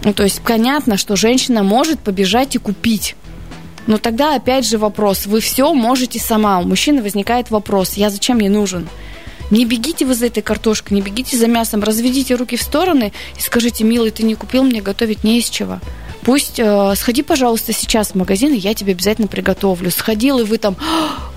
Ну, 0.02 0.12
то 0.12 0.24
есть 0.24 0.40
понятно, 0.42 0.96
что 0.96 1.14
женщина 1.14 1.62
может 1.62 2.00
побежать 2.00 2.56
и 2.56 2.58
купить 2.58 3.14
но 3.86 3.98
тогда 3.98 4.34
опять 4.34 4.66
же 4.66 4.78
вопрос, 4.78 5.26
вы 5.26 5.40
все 5.40 5.72
можете 5.72 6.18
сама. 6.18 6.60
У 6.60 6.64
мужчины 6.64 7.02
возникает 7.02 7.50
вопрос, 7.50 7.94
я 7.94 8.10
зачем 8.10 8.36
мне 8.36 8.48
нужен? 8.48 8.88
Не 9.50 9.64
бегите 9.64 10.04
вы 10.06 10.14
за 10.14 10.26
этой 10.26 10.42
картошкой, 10.42 10.94
не 10.94 11.02
бегите 11.02 11.36
за 11.36 11.48
мясом, 11.48 11.82
разведите 11.82 12.36
руки 12.36 12.56
в 12.56 12.62
стороны 12.62 13.12
и 13.36 13.40
скажите, 13.40 13.82
милый, 13.84 14.12
ты 14.12 14.22
не 14.22 14.36
купил, 14.36 14.62
мне 14.62 14.80
готовить 14.80 15.24
не 15.24 15.38
из 15.38 15.48
чего. 15.48 15.80
Пусть 16.22 16.58
э, 16.58 16.94
сходи, 16.96 17.22
пожалуйста, 17.22 17.72
сейчас 17.72 18.10
в 18.10 18.14
магазин, 18.14 18.52
и 18.52 18.58
я 18.58 18.74
тебе 18.74 18.92
обязательно 18.92 19.26
приготовлю. 19.26 19.90
Сходил, 19.90 20.38
и 20.38 20.44
вы 20.44 20.58
там, 20.58 20.76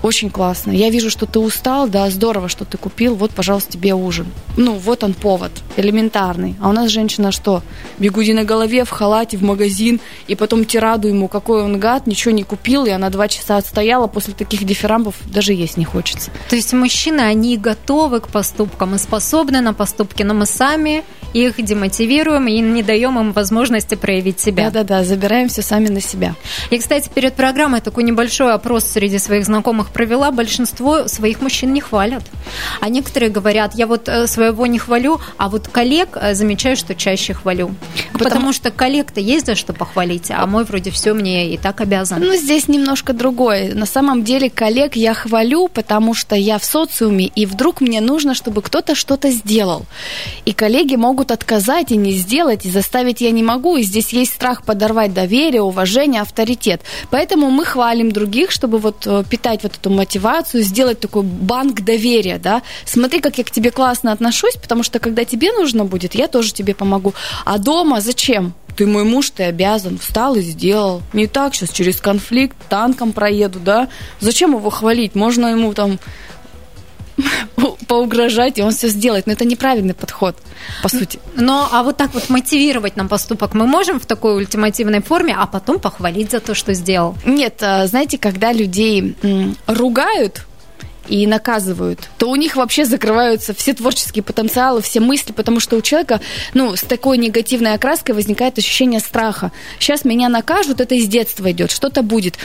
очень 0.02 0.30
классно. 0.30 0.72
Я 0.72 0.90
вижу, 0.90 1.10
что 1.10 1.26
ты 1.26 1.38
устал, 1.38 1.88
да, 1.88 2.10
здорово, 2.10 2.48
что 2.48 2.64
ты 2.64 2.76
купил, 2.76 3.14
вот, 3.14 3.30
пожалуйста, 3.30 3.72
тебе 3.72 3.94
ужин. 3.94 4.26
Ну, 4.56 4.74
вот 4.74 5.02
он 5.02 5.14
повод, 5.14 5.52
элементарный. 5.76 6.56
А 6.60 6.68
у 6.68 6.72
нас 6.72 6.90
женщина 6.90 7.32
что? 7.32 7.62
Бегуди 7.98 8.32
на 8.32 8.44
голове, 8.44 8.84
в 8.84 8.90
халате, 8.90 9.38
в 9.38 9.42
магазин, 9.42 10.00
и 10.26 10.34
потом 10.34 10.64
тираду 10.66 11.08
ему, 11.08 11.28
какой 11.28 11.62
он 11.62 11.80
гад, 11.80 12.06
ничего 12.06 12.32
не 12.32 12.44
купил, 12.44 12.84
и 12.84 12.90
она 12.90 13.08
два 13.08 13.28
часа 13.28 13.56
отстояла, 13.56 14.06
после 14.06 14.34
таких 14.34 14.64
дифирамбов 14.64 15.14
даже 15.26 15.54
есть 15.54 15.76
не 15.76 15.84
хочется. 15.84 16.30
То 16.50 16.56
есть 16.56 16.72
мужчины, 16.74 17.20
они 17.20 17.56
готовы 17.56 18.20
к 18.20 18.28
поступкам 18.28 18.94
и 18.94 18.98
способны 18.98 19.60
на 19.60 19.72
поступки, 19.72 20.22
но 20.22 20.34
мы 20.34 20.46
сами 20.46 21.04
их 21.32 21.62
демотивируем 21.62 22.46
и 22.46 22.60
не 22.60 22.82
даем 22.82 23.18
им 23.18 23.32
возможности 23.32 23.96
проявить 23.96 24.40
себя. 24.40 24.70
Да-да-да, 24.74 25.04
забираем 25.04 25.48
все 25.48 25.62
сами 25.62 25.86
на 25.86 26.00
себя. 26.00 26.34
И, 26.70 26.78
кстати, 26.78 27.08
перед 27.14 27.34
программой 27.34 27.80
такой 27.80 28.02
небольшой 28.02 28.52
опрос 28.52 28.84
среди 28.84 29.18
своих 29.18 29.44
знакомых 29.44 29.90
провела. 29.90 30.32
Большинство 30.32 31.06
своих 31.06 31.40
мужчин 31.40 31.72
не 31.72 31.80
хвалят. 31.80 32.24
А 32.80 32.88
некоторые 32.88 33.30
говорят, 33.30 33.74
я 33.76 33.86
вот 33.86 34.08
э, 34.08 34.26
своего 34.26 34.66
не 34.66 34.80
хвалю, 34.80 35.20
а 35.36 35.48
вот 35.48 35.68
коллег 35.68 36.16
э, 36.20 36.34
замечаю, 36.34 36.76
что 36.76 36.96
чаще 36.96 37.34
хвалю. 37.34 37.72
Потому, 38.12 38.24
Потому 38.24 38.52
что 38.52 38.72
коллег-то 38.72 39.20
есть 39.20 39.46
за 39.46 39.54
что 39.54 39.72
похвалить, 39.72 40.32
а 40.32 40.44
мой 40.46 40.64
вроде 40.64 40.90
все 40.90 41.14
мне 41.14 41.54
и 41.54 41.56
так 41.56 41.80
обязан. 41.80 42.20
Ну, 42.20 42.34
здесь 42.34 42.66
немножко 42.66 43.12
другое. 43.12 43.74
На 43.74 43.86
самом 43.86 44.24
деле 44.24 44.50
коллег 44.50 44.96
я 44.96 45.14
хвалю, 45.14 45.68
потому 45.68 46.14
что 46.14 46.34
я 46.34 46.58
в 46.58 46.64
социуме, 46.64 47.26
и 47.26 47.46
вдруг 47.46 47.80
мне 47.80 48.00
нужно, 48.00 48.34
чтобы 48.34 48.60
кто-то 48.60 48.96
что-то 48.96 49.30
сделал. 49.30 49.86
И 50.46 50.52
коллеги 50.52 50.96
могут 50.96 51.30
отказать 51.30 51.92
и 51.92 51.96
не 51.96 52.12
сделать, 52.12 52.66
и 52.66 52.70
заставить 52.70 53.20
я 53.20 53.30
не 53.30 53.44
могу. 53.44 53.76
И 53.76 53.82
здесь 53.84 54.12
есть 54.12 54.32
страх 54.32 54.63
подорвать 54.64 55.12
доверие, 55.14 55.62
уважение, 55.62 56.22
авторитет. 56.22 56.80
Поэтому 57.10 57.50
мы 57.50 57.64
хвалим 57.64 58.10
других, 58.10 58.50
чтобы 58.50 58.78
вот 58.78 59.06
э, 59.06 59.24
питать 59.28 59.62
вот 59.62 59.76
эту 59.76 59.90
мотивацию, 59.90 60.62
сделать 60.62 61.00
такой 61.00 61.22
банк 61.22 61.82
доверия, 61.82 62.38
да. 62.38 62.62
Смотри, 62.84 63.20
как 63.20 63.38
я 63.38 63.44
к 63.44 63.50
тебе 63.50 63.70
классно 63.70 64.12
отношусь, 64.12 64.56
потому 64.56 64.82
что 64.82 64.98
когда 64.98 65.24
тебе 65.24 65.52
нужно 65.52 65.84
будет, 65.84 66.14
я 66.14 66.28
тоже 66.28 66.52
тебе 66.52 66.74
помогу. 66.74 67.14
А 67.44 67.58
дома 67.58 68.00
зачем? 68.00 68.54
ты 68.76 68.86
мой 68.86 69.04
муж, 69.04 69.30
ты 69.30 69.44
обязан, 69.44 69.98
встал 69.98 70.34
и 70.34 70.40
сделал. 70.40 71.02
Не 71.12 71.26
так, 71.26 71.54
сейчас 71.54 71.70
через 71.70 72.00
конфликт 72.00 72.56
танком 72.68 73.12
проеду, 73.12 73.60
да? 73.60 73.88
Зачем 74.20 74.54
его 74.56 74.70
хвалить? 74.70 75.14
Можно 75.14 75.46
ему 75.46 75.72
там 75.74 75.98
поугрожать, 77.88 78.58
и 78.58 78.62
он 78.62 78.72
все 78.72 78.88
сделает. 78.88 79.26
Но 79.26 79.32
это 79.32 79.44
неправильный 79.44 79.94
подход, 79.94 80.36
по 80.82 80.88
сути. 80.88 81.18
Но 81.36 81.68
а 81.70 81.82
вот 81.82 81.96
так 81.96 82.14
вот 82.14 82.30
мотивировать 82.30 82.96
нам 82.96 83.08
поступок 83.08 83.54
мы 83.54 83.66
можем 83.66 84.00
в 84.00 84.06
такой 84.06 84.36
ультимативной 84.36 85.02
форме, 85.02 85.34
а 85.38 85.46
потом 85.46 85.78
похвалить 85.78 86.30
за 86.30 86.40
то, 86.40 86.54
что 86.54 86.74
сделал? 86.74 87.16
Нет, 87.24 87.62
а, 87.62 87.86
знаете, 87.86 88.18
когда 88.18 88.52
людей 88.52 89.16
ругают, 89.66 90.46
и 91.08 91.26
наказывают, 91.26 92.08
то 92.18 92.30
у 92.30 92.36
них 92.36 92.56
вообще 92.56 92.84
закрываются 92.84 93.54
все 93.54 93.74
творческие 93.74 94.22
потенциалы, 94.22 94.80
все 94.80 95.00
мысли, 95.00 95.32
потому 95.32 95.60
что 95.60 95.76
у 95.76 95.82
человека, 95.82 96.20
ну, 96.54 96.76
с 96.76 96.82
такой 96.82 97.18
негативной 97.18 97.74
окраской 97.74 98.14
возникает 98.14 98.58
ощущение 98.58 99.00
страха. 99.00 99.52
Сейчас 99.78 100.04
меня 100.04 100.28
накажут, 100.28 100.80
это 100.80 100.94
из 100.94 101.06
детства 101.06 101.50
идет, 101.50 101.70
что-то 101.70 102.02
будет. 102.02 102.38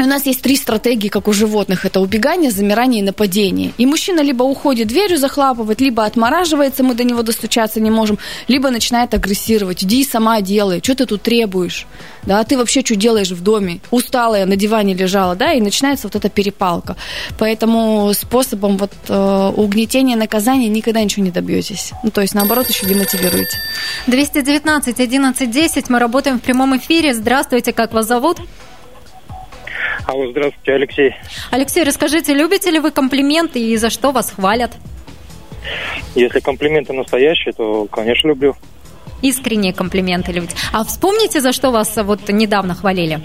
У 0.00 0.06
нас 0.06 0.24
есть 0.24 0.40
три 0.40 0.56
стратегии, 0.56 1.08
как 1.08 1.28
у 1.28 1.32
животных. 1.34 1.84
Это 1.84 2.00
убегание, 2.00 2.50
замирание 2.50 3.00
и 3.00 3.04
нападение. 3.04 3.72
И 3.76 3.84
мужчина 3.84 4.20
либо 4.20 4.44
уходит 4.44 4.88
дверью 4.88 5.18
захлапывать, 5.18 5.82
либо 5.82 6.06
отмораживается, 6.06 6.82
мы 6.82 6.94
до 6.94 7.04
него 7.04 7.20
достучаться 7.22 7.80
не 7.80 7.90
можем, 7.90 8.18
либо 8.48 8.70
начинает 8.70 9.12
агрессировать. 9.12 9.84
Иди 9.84 10.02
сама 10.04 10.40
делай, 10.40 10.80
что 10.82 10.94
ты 10.94 11.04
тут 11.04 11.20
требуешь? 11.20 11.86
Да, 12.22 12.42
ты 12.44 12.56
вообще 12.56 12.80
что 12.80 12.96
делаешь 12.96 13.30
в 13.30 13.42
доме? 13.42 13.80
Усталая, 13.90 14.46
на 14.46 14.56
диване 14.56 14.94
лежала, 14.94 15.36
да, 15.36 15.52
и 15.52 15.60
начинается 15.60 16.06
вот 16.06 16.16
эта 16.16 16.30
перепалка. 16.30 16.96
Поэтому 17.38 18.10
способом 18.14 18.78
вот 18.78 18.92
э, 19.06 19.52
угнетения 19.54 20.16
наказания 20.16 20.68
никогда 20.68 21.02
ничего 21.02 21.26
не 21.26 21.30
добьетесь. 21.30 21.92
Ну, 22.02 22.10
то 22.10 22.22
есть, 22.22 22.34
наоборот, 22.34 22.70
еще 22.70 22.86
демотивируете. 22.86 23.58
219 24.06 24.98
11 24.98 25.50
10. 25.50 25.90
Мы 25.90 25.98
работаем 25.98 26.38
в 26.38 26.42
прямом 26.42 26.74
эфире. 26.78 27.12
Здравствуйте, 27.12 27.74
как 27.74 27.92
вас 27.92 28.06
зовут? 28.06 28.38
Алло, 30.06 30.30
здравствуйте, 30.30 30.72
Алексей. 30.72 31.14
Алексей, 31.50 31.84
расскажите, 31.84 32.34
любите 32.34 32.70
ли 32.70 32.78
вы 32.78 32.90
комплименты 32.90 33.60
и 33.60 33.76
за 33.76 33.90
что 33.90 34.12
вас 34.12 34.30
хвалят? 34.30 34.72
Если 36.14 36.40
комплименты 36.40 36.92
настоящие, 36.92 37.52
то, 37.52 37.86
конечно, 37.86 38.28
люблю. 38.28 38.56
Искренние 39.22 39.72
комплименты 39.74 40.32
любите. 40.32 40.56
А 40.72 40.84
вспомните, 40.84 41.40
за 41.40 41.52
что 41.52 41.70
вас 41.70 41.96
вот 41.96 42.28
недавно 42.28 42.74
хвалили? 42.74 43.20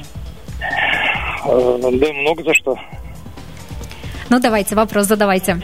Э, 1.46 1.80
да, 1.82 2.14
много 2.14 2.44
за 2.44 2.54
что. 2.54 2.78
Ну, 4.30 4.40
давайте, 4.40 4.76
вопрос 4.76 5.06
задавайте. 5.06 5.58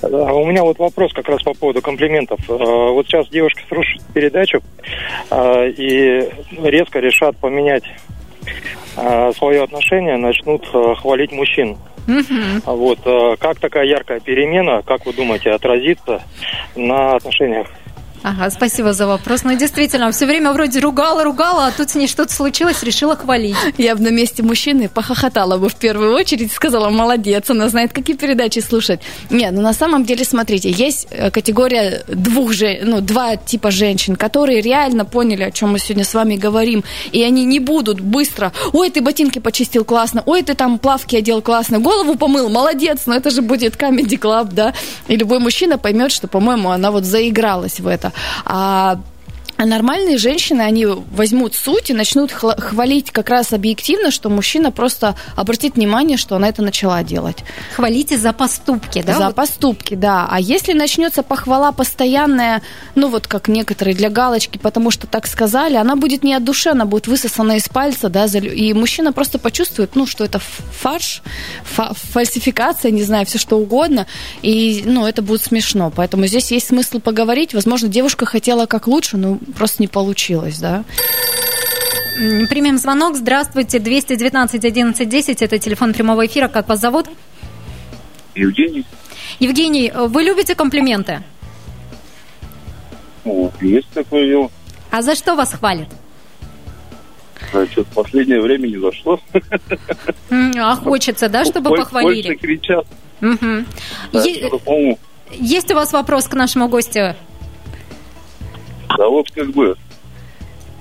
У 0.00 0.46
меня 0.46 0.62
вот 0.62 0.78
вопрос 0.78 1.12
как 1.12 1.28
раз 1.28 1.42
по 1.42 1.52
поводу 1.52 1.82
комплиментов. 1.82 2.40
Э, 2.48 2.54
вот 2.54 3.06
сейчас 3.06 3.28
девушки 3.28 3.62
слушают 3.68 4.02
передачу 4.14 4.62
э, 5.30 5.70
и 5.70 6.30
резко 6.62 7.00
решат 7.00 7.36
поменять 7.36 7.84
Э, 7.84 8.17
свое 9.36 9.62
отношение 9.62 10.16
начнут 10.16 10.68
э, 10.72 10.94
хвалить 10.96 11.32
мужчин. 11.32 11.76
Угу. 12.08 12.74
Вот 12.76 12.98
э, 13.04 13.36
как 13.38 13.58
такая 13.58 13.84
яркая 13.84 14.20
перемена, 14.20 14.82
как 14.82 15.04
вы 15.06 15.12
думаете, 15.12 15.50
отразится 15.50 16.22
на 16.74 17.16
отношениях? 17.16 17.68
Ага, 18.22 18.50
спасибо 18.50 18.92
за 18.92 19.06
вопрос. 19.06 19.44
Ну, 19.44 19.56
действительно, 19.56 20.10
все 20.10 20.26
время 20.26 20.52
вроде 20.52 20.80
ругала, 20.80 21.24
ругала, 21.24 21.66
а 21.66 21.70
тут 21.70 21.90
с 21.90 21.94
ней 21.94 22.08
что-то 22.08 22.32
случилось, 22.32 22.82
решила 22.82 23.16
хвалить. 23.16 23.56
Я 23.78 23.94
бы 23.94 24.02
на 24.02 24.10
месте 24.10 24.42
мужчины 24.42 24.88
похохотала 24.88 25.56
бы 25.56 25.68
в 25.68 25.76
первую 25.76 26.14
очередь, 26.14 26.52
сказала, 26.52 26.90
молодец, 26.90 27.48
она 27.50 27.68
знает, 27.68 27.92
какие 27.92 28.16
передачи 28.16 28.58
слушать. 28.58 29.00
Нет, 29.30 29.52
ну 29.52 29.62
на 29.62 29.72
самом 29.72 30.04
деле, 30.04 30.24
смотрите, 30.24 30.70
есть 30.70 31.06
э, 31.10 31.30
категория 31.30 32.02
двух 32.08 32.52
же, 32.52 32.80
ну, 32.82 33.00
два 33.00 33.36
типа 33.36 33.70
женщин, 33.70 34.16
которые 34.16 34.60
реально 34.60 35.04
поняли, 35.04 35.44
о 35.44 35.50
чем 35.50 35.72
мы 35.72 35.78
сегодня 35.78 36.04
с 36.04 36.14
вами 36.14 36.36
говорим, 36.36 36.84
и 37.12 37.22
они 37.22 37.44
не 37.44 37.60
будут 37.60 38.00
быстро, 38.00 38.52
ой, 38.72 38.90
ты 38.90 39.00
ботинки 39.00 39.38
почистил 39.38 39.84
классно, 39.84 40.22
ой, 40.26 40.42
ты 40.42 40.54
там 40.54 40.78
плавки 40.78 41.16
одел 41.16 41.40
классно, 41.40 41.78
голову 41.78 42.16
помыл, 42.16 42.48
молодец, 42.48 43.02
но 43.06 43.14
это 43.14 43.30
же 43.30 43.42
будет 43.42 43.76
Comedy 43.76 44.18
Club, 44.18 44.48
да, 44.52 44.74
и 45.06 45.16
любой 45.16 45.38
мужчина 45.38 45.78
поймет, 45.78 46.10
что, 46.12 46.26
по-моему, 46.26 46.70
она 46.70 46.90
вот 46.90 47.04
заигралась 47.04 47.80
в 47.80 47.86
это. 47.86 48.12
А 48.44 48.98
а 49.58 49.66
нормальные 49.66 50.18
женщины, 50.18 50.62
они 50.62 50.86
возьмут 50.86 51.56
суть 51.56 51.90
и 51.90 51.92
начнут 51.92 52.30
хвалить 52.30 53.10
как 53.10 53.28
раз 53.28 53.52
объективно, 53.52 54.12
что 54.12 54.30
мужчина 54.30 54.70
просто 54.70 55.16
обратит 55.34 55.74
внимание, 55.74 56.16
что 56.16 56.36
она 56.36 56.48
это 56.48 56.62
начала 56.62 57.02
делать. 57.02 57.38
Хвалите 57.74 58.16
за 58.16 58.32
поступки, 58.32 59.02
да? 59.02 59.18
За 59.18 59.26
вот? 59.26 59.34
поступки, 59.34 59.94
да. 59.94 60.28
А 60.30 60.38
если 60.38 60.74
начнется 60.74 61.24
похвала 61.24 61.72
постоянная, 61.72 62.62
ну 62.94 63.08
вот 63.08 63.26
как 63.26 63.48
некоторые 63.48 63.96
для 63.96 64.10
галочки, 64.10 64.58
потому 64.58 64.92
что 64.92 65.08
так 65.08 65.26
сказали, 65.26 65.74
она 65.74 65.96
будет 65.96 66.22
не 66.22 66.34
от 66.34 66.44
души, 66.44 66.70
она 66.70 66.84
будет 66.84 67.08
высосана 67.08 67.56
из 67.56 67.68
пальца, 67.68 68.08
да, 68.08 68.26
и 68.26 68.72
мужчина 68.74 69.12
просто 69.12 69.40
почувствует, 69.40 69.96
ну, 69.96 70.06
что 70.06 70.22
это 70.22 70.38
фарш, 70.38 71.20
фальсификация, 71.64 72.92
не 72.92 73.02
знаю, 73.02 73.26
все 73.26 73.38
что 73.38 73.58
угодно, 73.58 74.06
и, 74.40 74.84
ну, 74.86 75.04
это 75.04 75.20
будет 75.20 75.42
смешно. 75.42 75.92
Поэтому 75.94 76.26
здесь 76.26 76.52
есть 76.52 76.68
смысл 76.68 77.00
поговорить. 77.00 77.54
Возможно, 77.54 77.88
девушка 77.88 78.24
хотела 78.24 78.66
как 78.66 78.86
лучше, 78.86 79.16
но 79.16 79.38
просто 79.56 79.82
не 79.82 79.88
получилось, 79.88 80.58
да. 80.58 80.84
Примем 82.48 82.78
звонок. 82.78 83.16
Здравствуйте, 83.16 83.78
219 83.78 84.64
11 84.64 85.08
10. 85.08 85.42
Это 85.42 85.58
телефон 85.58 85.92
прямого 85.92 86.26
эфира. 86.26 86.48
Как 86.48 86.68
вас 86.68 86.80
зовут? 86.80 87.06
Евгений. 88.34 88.84
Евгений, 89.38 89.92
вы 89.94 90.22
любите 90.24 90.54
комплименты? 90.54 91.22
Ну, 93.24 93.52
есть 93.60 93.88
такое 93.90 94.26
дело. 94.26 94.50
А 94.90 95.02
за 95.02 95.14
что 95.14 95.36
вас 95.36 95.52
хвалят? 95.52 95.88
А 97.52 97.66
что 97.66 97.84
в 97.84 97.88
последнее 97.88 98.40
время 98.40 98.66
не 98.66 98.78
зашло. 98.78 99.20
А 100.30 100.76
хочется, 100.76 101.28
да, 101.28 101.44
чтобы 101.44 101.70
похвалили? 101.70 102.28
Больше 102.28 102.40
кричат. 102.40 102.86
Угу. 103.20 103.64
Да, 104.12 104.24
е- 104.24 104.98
есть 105.32 105.70
у 105.70 105.74
вас 105.74 105.92
вопрос 105.92 106.26
к 106.28 106.34
нашему 106.34 106.68
гостю? 106.68 107.14
Да 108.96 109.08
вот 109.08 109.30
как 109.30 109.50
бы, 109.50 109.76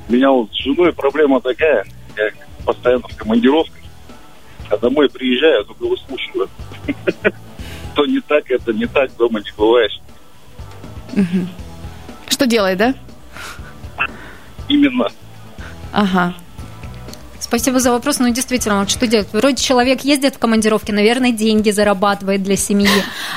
у 0.08 0.14
меня 0.14 0.32
вот 0.32 0.52
с 0.52 0.64
женой 0.64 0.94
проблема 0.94 1.42
такая, 1.42 1.86
я 2.16 2.32
постоянно 2.66 3.08
в 3.08 3.16
командировках, 3.16 3.82
а 4.70 4.78
домой 4.78 5.10
приезжаю, 5.10 5.66
только 5.66 5.84
выслушиваю. 5.86 6.50
То 7.96 8.06
не 8.06 8.20
так, 8.22 8.50
это 8.52 8.74
не 8.74 8.86
так, 8.86 9.16
дома 9.18 9.40
не 9.40 9.52
бываешь. 9.58 10.00
Что 12.30 12.46
делает, 12.46 12.78
да? 12.78 12.94
Именно. 14.68 15.08
Ага. 15.92 16.36
Спасибо 17.40 17.80
за 17.80 17.92
вопрос. 17.92 18.20
Ну, 18.20 18.30
действительно, 18.30 18.80
вот 18.80 18.90
что 18.90 19.08
делать? 19.08 19.30
Вроде 19.32 19.56
человек 19.56 20.02
ездит 20.02 20.36
в 20.36 20.38
командировки, 20.38 20.92
наверное, 20.92 21.32
деньги 21.32 21.72
зарабатывает 21.72 22.44
для 22.44 22.58
семьи, 22.58 22.90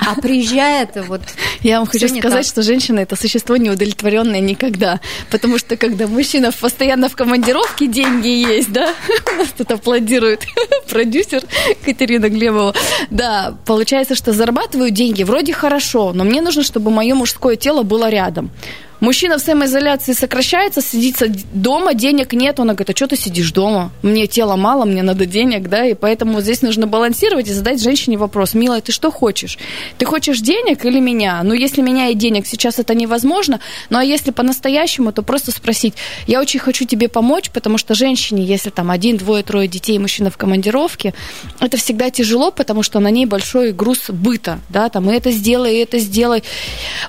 а 0.07 0.21
приезжает 0.21 0.97
вот... 1.07 1.23
Я 1.63 1.79
вам 1.79 1.87
хочу 1.87 2.09
сказать, 2.09 2.47
что 2.47 2.63
женщина 2.63 3.01
это 3.01 3.17
существо 3.17 3.57
неудовлетворенное 3.57 4.41
никогда. 4.41 5.01
Потому 5.31 5.59
что 5.59 5.77
когда 5.77 6.07
мужчина 6.07 6.53
постоянно 6.53 7.09
в 7.09 7.17
командировке, 7.17 7.87
деньги 7.87 8.29
есть, 8.29 8.73
да? 8.73 8.95
У 9.33 9.37
нас 9.37 9.49
тут 9.57 9.71
аплодирует 9.71 10.45
продюсер 10.91 11.43
Катерина 11.85 12.29
Глебова. 12.29 12.75
Да, 13.11 13.57
получается, 13.67 14.15
что 14.15 14.33
зарабатываю 14.33 14.91
деньги 14.91 15.23
вроде 15.23 15.53
хорошо, 15.53 16.13
но 16.15 16.25
мне 16.25 16.41
нужно, 16.41 16.63
чтобы 16.63 16.91
мое 16.91 17.15
мужское 17.15 17.57
тело 17.57 17.83
было 17.83 18.09
рядом. 18.09 18.51
Мужчина 19.01 19.39
в 19.39 19.41
самоизоляции 19.41 20.13
сокращается, 20.13 20.83
сидится 20.83 21.27
дома, 21.55 21.95
денег 21.95 22.35
нет. 22.35 22.61
Он 22.61 22.69
говорит, 22.69 22.91
а 22.91 22.97
что 22.97 23.07
ты 23.07 23.17
сидишь 23.17 23.51
дома? 23.53 23.93
Мне 24.03 24.27
тела 24.27 24.57
мало, 24.57 24.85
мне 24.85 25.03
надо 25.03 25.25
денег, 25.25 25.69
да, 25.69 25.87
и 25.87 25.95
поэтому 25.95 26.41
здесь 26.43 26.61
нужно 26.61 26.87
балансировать 26.87 27.49
и 27.49 27.53
задать 27.53 27.83
женщине 27.83 28.19
вопрос. 28.19 28.53
Милая, 28.53 28.83
ты 28.83 28.93
что 28.93 29.11
хочешь? 29.11 29.59
Ты 29.97 30.05
хочешь 30.05 30.41
денег 30.41 30.85
или 30.85 31.01
меня? 31.01 31.43
Ну, 31.43 31.55
если 31.55 31.81
меня 31.81 32.09
и 32.09 32.15
денег, 32.15 32.47
сейчас 32.47 32.79
это 32.79 32.95
невозможно. 32.95 33.61
Ну, 33.89 33.99
а 33.99 34.05
если 34.05 34.33
по-настоящему, 34.33 35.13
то 35.13 35.23
просто 35.23 35.51
спросить. 35.51 35.95
Я 36.27 36.41
очень 36.41 36.61
хочу 36.61 36.85
тебе 36.85 37.09
помочь, 37.09 37.51
потому 37.51 37.79
что 37.79 37.95
женщине, 37.95 38.45
если 38.45 38.69
там 38.69 38.91
один, 38.91 39.17
двое, 39.17 39.43
трое 39.43 39.67
детей, 39.67 39.99
мужчина 39.99 40.31
в 40.31 40.37
командировке, 40.37 41.15
это 41.59 41.79
всегда 41.79 42.11
тяжело, 42.11 42.51
потому 42.51 42.83
что 42.83 43.01
на 43.01 43.11
ней 43.11 43.25
большой 43.25 43.73
груз 43.73 44.11
быта, 44.11 44.61
да, 44.69 44.91
там, 44.91 45.11
и 45.11 45.15
это 45.15 45.31
сделай, 45.31 45.77
и 45.77 45.79
это 45.79 45.99
сделай. 45.99 46.43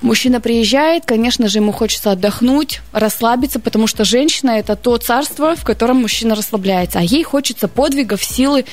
Мужчина 0.02 0.40
приезжает, 0.40 1.06
конечно 1.06 1.50
же, 1.50 1.60
ему 1.60 1.74
хочется 1.82 2.12
отдохнуть, 2.12 2.80
расслабиться, 2.92 3.60
потому 3.60 3.88
что 3.88 4.06
женщина 4.06 4.52
это 4.52 4.76
то 4.76 4.96
царство, 4.98 5.56
в 5.56 5.64
котором 5.64 5.98
мужчина 5.98 6.36
расслабляется, 6.36 7.00
а 7.00 7.02
ей 7.02 7.24
хочется 7.24 7.68
подвигов, 7.68 8.24
силы. 8.24 8.66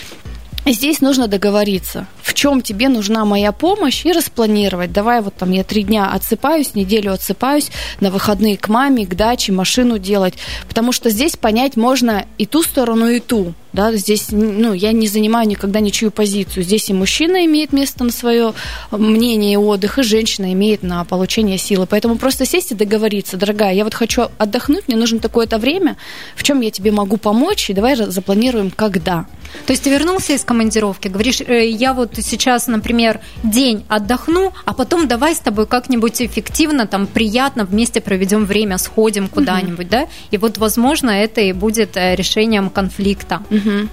Здесь 0.66 1.00
нужно 1.00 1.26
договориться, 1.26 2.06
в 2.20 2.34
чем 2.34 2.60
тебе 2.60 2.90
нужна 2.90 3.24
моя 3.24 3.52
помощь 3.52 4.04
и 4.04 4.12
распланировать. 4.12 4.92
Давай 4.92 5.22
вот 5.22 5.34
там 5.36 5.52
я 5.52 5.64
три 5.64 5.84
дня 5.84 6.10
отсыпаюсь, 6.10 6.74
неделю 6.74 7.14
отсыпаюсь, 7.14 7.70
на 8.00 8.10
выходные 8.10 8.58
к 8.58 8.68
маме, 8.68 9.06
к 9.06 9.14
даче, 9.14 9.52
машину 9.52 9.98
делать. 9.98 10.34
Потому 10.68 10.92
что 10.92 11.08
здесь 11.08 11.34
понять 11.34 11.78
можно 11.78 12.26
и 12.36 12.44
ту 12.44 12.62
сторону, 12.62 13.08
и 13.08 13.20
ту. 13.20 13.54
Да, 13.78 13.92
здесь, 13.92 14.32
ну, 14.32 14.72
я 14.72 14.90
не 14.90 15.06
занимаю 15.06 15.46
никогда 15.46 15.78
ничью 15.78 16.10
позицию. 16.10 16.64
Здесь 16.64 16.90
и 16.90 16.92
мужчина 16.92 17.46
имеет 17.46 17.72
место 17.72 18.02
на 18.02 18.10
свое 18.10 18.52
мнение 18.90 19.52
и 19.52 19.56
отдых, 19.56 20.00
и 20.00 20.02
женщина 20.02 20.52
имеет 20.52 20.82
на 20.82 21.04
получение 21.04 21.58
силы. 21.58 21.86
Поэтому 21.86 22.16
просто 22.16 22.44
сесть 22.44 22.72
и 22.72 22.74
договориться, 22.74 23.36
дорогая, 23.36 23.72
я 23.74 23.84
вот 23.84 23.94
хочу 23.94 24.30
отдохнуть, 24.36 24.88
мне 24.88 24.96
нужно 24.96 25.20
такое-то 25.20 25.58
время, 25.58 25.96
в 26.34 26.42
чем 26.42 26.60
я 26.60 26.72
тебе 26.72 26.90
могу 26.90 27.18
помочь, 27.18 27.70
и 27.70 27.72
давай 27.72 27.94
запланируем, 27.94 28.72
когда. 28.72 29.26
То 29.66 29.72
есть 29.72 29.84
ты 29.84 29.90
вернулся 29.90 30.32
из 30.32 30.44
командировки, 30.44 31.06
говоришь, 31.06 31.40
«Э, 31.40 31.68
я 31.68 31.94
вот 31.94 32.14
сейчас, 32.16 32.66
например, 32.66 33.20
день 33.44 33.84
отдохну, 33.88 34.52
а 34.64 34.74
потом 34.74 35.06
давай 35.08 35.36
с 35.36 35.38
тобой 35.38 35.66
как-нибудь 35.66 36.20
эффективно, 36.20 36.86
там, 36.86 37.06
приятно 37.06 37.64
вместе 37.64 38.00
проведем 38.00 38.44
время, 38.44 38.76
сходим 38.78 39.28
куда-нибудь, 39.28 39.86
угу. 39.86 39.90
да? 39.90 40.08
И 40.32 40.36
вот, 40.36 40.58
возможно, 40.58 41.10
это 41.10 41.40
и 41.40 41.52
будет 41.52 41.96
э, 41.96 42.16
решением 42.16 42.70
конфликта. 42.70 43.42
Угу. 43.68 43.88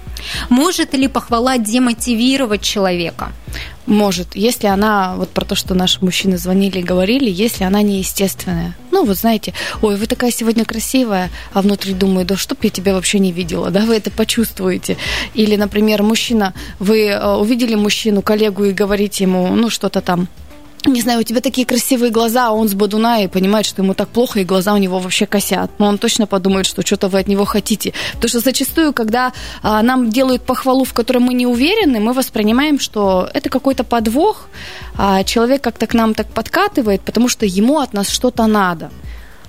Может 0.50 0.94
ли 0.94 1.08
похвала 1.08 1.58
демотивировать 1.58 2.62
человека? 2.62 3.32
Может, 3.86 4.34
если 4.34 4.66
она, 4.66 5.14
вот 5.16 5.30
про 5.30 5.44
то, 5.44 5.54
что 5.54 5.74
наши 5.74 6.04
мужчины 6.04 6.38
звонили 6.38 6.80
и 6.80 6.82
говорили, 6.82 7.30
если 7.30 7.64
она 7.64 7.82
неестественная. 7.82 8.74
Ну, 8.90 9.04
вот 9.04 9.16
знаете, 9.16 9.54
ой, 9.80 9.96
вы 9.96 10.06
такая 10.06 10.32
сегодня 10.32 10.64
красивая, 10.64 11.30
а 11.52 11.62
внутри 11.62 11.92
думаю, 11.94 12.26
да 12.26 12.36
чтоб 12.36 12.62
я 12.64 12.70
тебя 12.70 12.94
вообще 12.94 13.20
не 13.20 13.30
видела, 13.30 13.70
да, 13.70 13.80
вы 13.80 13.96
это 13.96 14.10
почувствуете. 14.10 14.96
Или, 15.34 15.56
например, 15.56 16.02
мужчина, 16.02 16.52
вы 16.80 17.06
э, 17.06 17.34
увидели 17.36 17.76
мужчину, 17.76 18.22
коллегу 18.22 18.64
и 18.64 18.72
говорите 18.72 19.24
ему, 19.24 19.54
ну, 19.54 19.70
что-то 19.70 20.00
там, 20.00 20.28
не 20.86 21.00
знаю, 21.00 21.20
у 21.20 21.22
тебя 21.22 21.40
такие 21.40 21.66
красивые 21.66 22.10
глаза, 22.10 22.48
а 22.48 22.52
он 22.52 22.68
с 22.68 22.74
Бадуна 22.74 23.22
и 23.22 23.28
понимает, 23.28 23.66
что 23.66 23.82
ему 23.82 23.94
так 23.94 24.08
плохо, 24.08 24.40
и 24.40 24.44
глаза 24.44 24.74
у 24.74 24.78
него 24.78 24.98
вообще 24.98 25.26
косят. 25.26 25.70
Но 25.78 25.86
он 25.86 25.98
точно 25.98 26.26
подумает, 26.26 26.66
что 26.66 26.82
что-то 26.82 27.08
вы 27.08 27.20
от 27.20 27.28
него 27.28 27.44
хотите. 27.44 27.92
Потому 28.14 28.28
что 28.28 28.40
зачастую, 28.40 28.92
когда 28.92 29.32
а, 29.62 29.82
нам 29.82 30.10
делают 30.10 30.42
похвалу, 30.42 30.84
в 30.84 30.92
которой 30.92 31.18
мы 31.18 31.34
не 31.34 31.46
уверены, 31.46 32.00
мы 32.00 32.12
воспринимаем, 32.12 32.78
что 32.80 33.28
это 33.34 33.48
какой-то 33.48 33.84
подвох, 33.84 34.48
а 34.96 35.24
человек 35.24 35.62
как-то 35.62 35.86
к 35.86 35.94
нам 35.94 36.14
так 36.14 36.26
подкатывает, 36.26 37.00
потому 37.02 37.28
что 37.28 37.46
ему 37.46 37.78
от 37.80 37.92
нас 37.92 38.08
что-то 38.08 38.46
надо. 38.46 38.90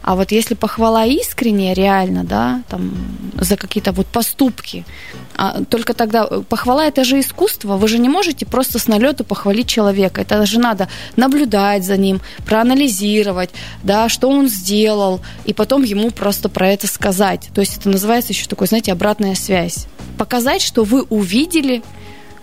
А 0.07 0.15
вот 0.15 0.31
если 0.31 0.55
похвала 0.55 1.03
искренняя, 1.03 1.73
реально, 1.73 2.23
да, 2.23 2.61
там, 2.69 2.93
за 3.33 3.57
какие-то 3.57 3.91
вот 3.91 4.07
поступки, 4.07 4.85
а, 5.35 5.65
только 5.65 5.93
тогда 5.93 6.25
э, 6.31 6.43
похвала 6.47 6.85
это 6.85 7.03
же 7.03 7.19
искусство. 7.19 7.75
Вы 7.75 7.89
же 7.89 7.97
не 7.97 8.07
можете 8.07 8.45
просто 8.45 8.79
с 8.79 8.87
налету 8.87 9.25
похвалить 9.25 9.67
человека. 9.67 10.21
Это 10.21 10.45
же 10.45 10.59
надо 10.59 10.87
наблюдать 11.17 11.83
за 11.83 11.97
ним, 11.97 12.21
проанализировать, 12.45 13.49
да, 13.83 14.07
что 14.07 14.29
он 14.29 14.47
сделал, 14.47 15.19
и 15.43 15.53
потом 15.53 15.83
ему 15.83 16.11
просто 16.11 16.47
про 16.47 16.69
это 16.69 16.87
сказать. 16.87 17.49
То 17.53 17.59
есть 17.59 17.75
это 17.75 17.89
называется 17.89 18.31
еще 18.31 18.47
такой, 18.47 18.67
знаете, 18.67 18.93
обратная 18.93 19.35
связь. 19.35 19.87
Показать, 20.17 20.61
что 20.61 20.85
вы 20.85 21.01
увидели, 21.01 21.83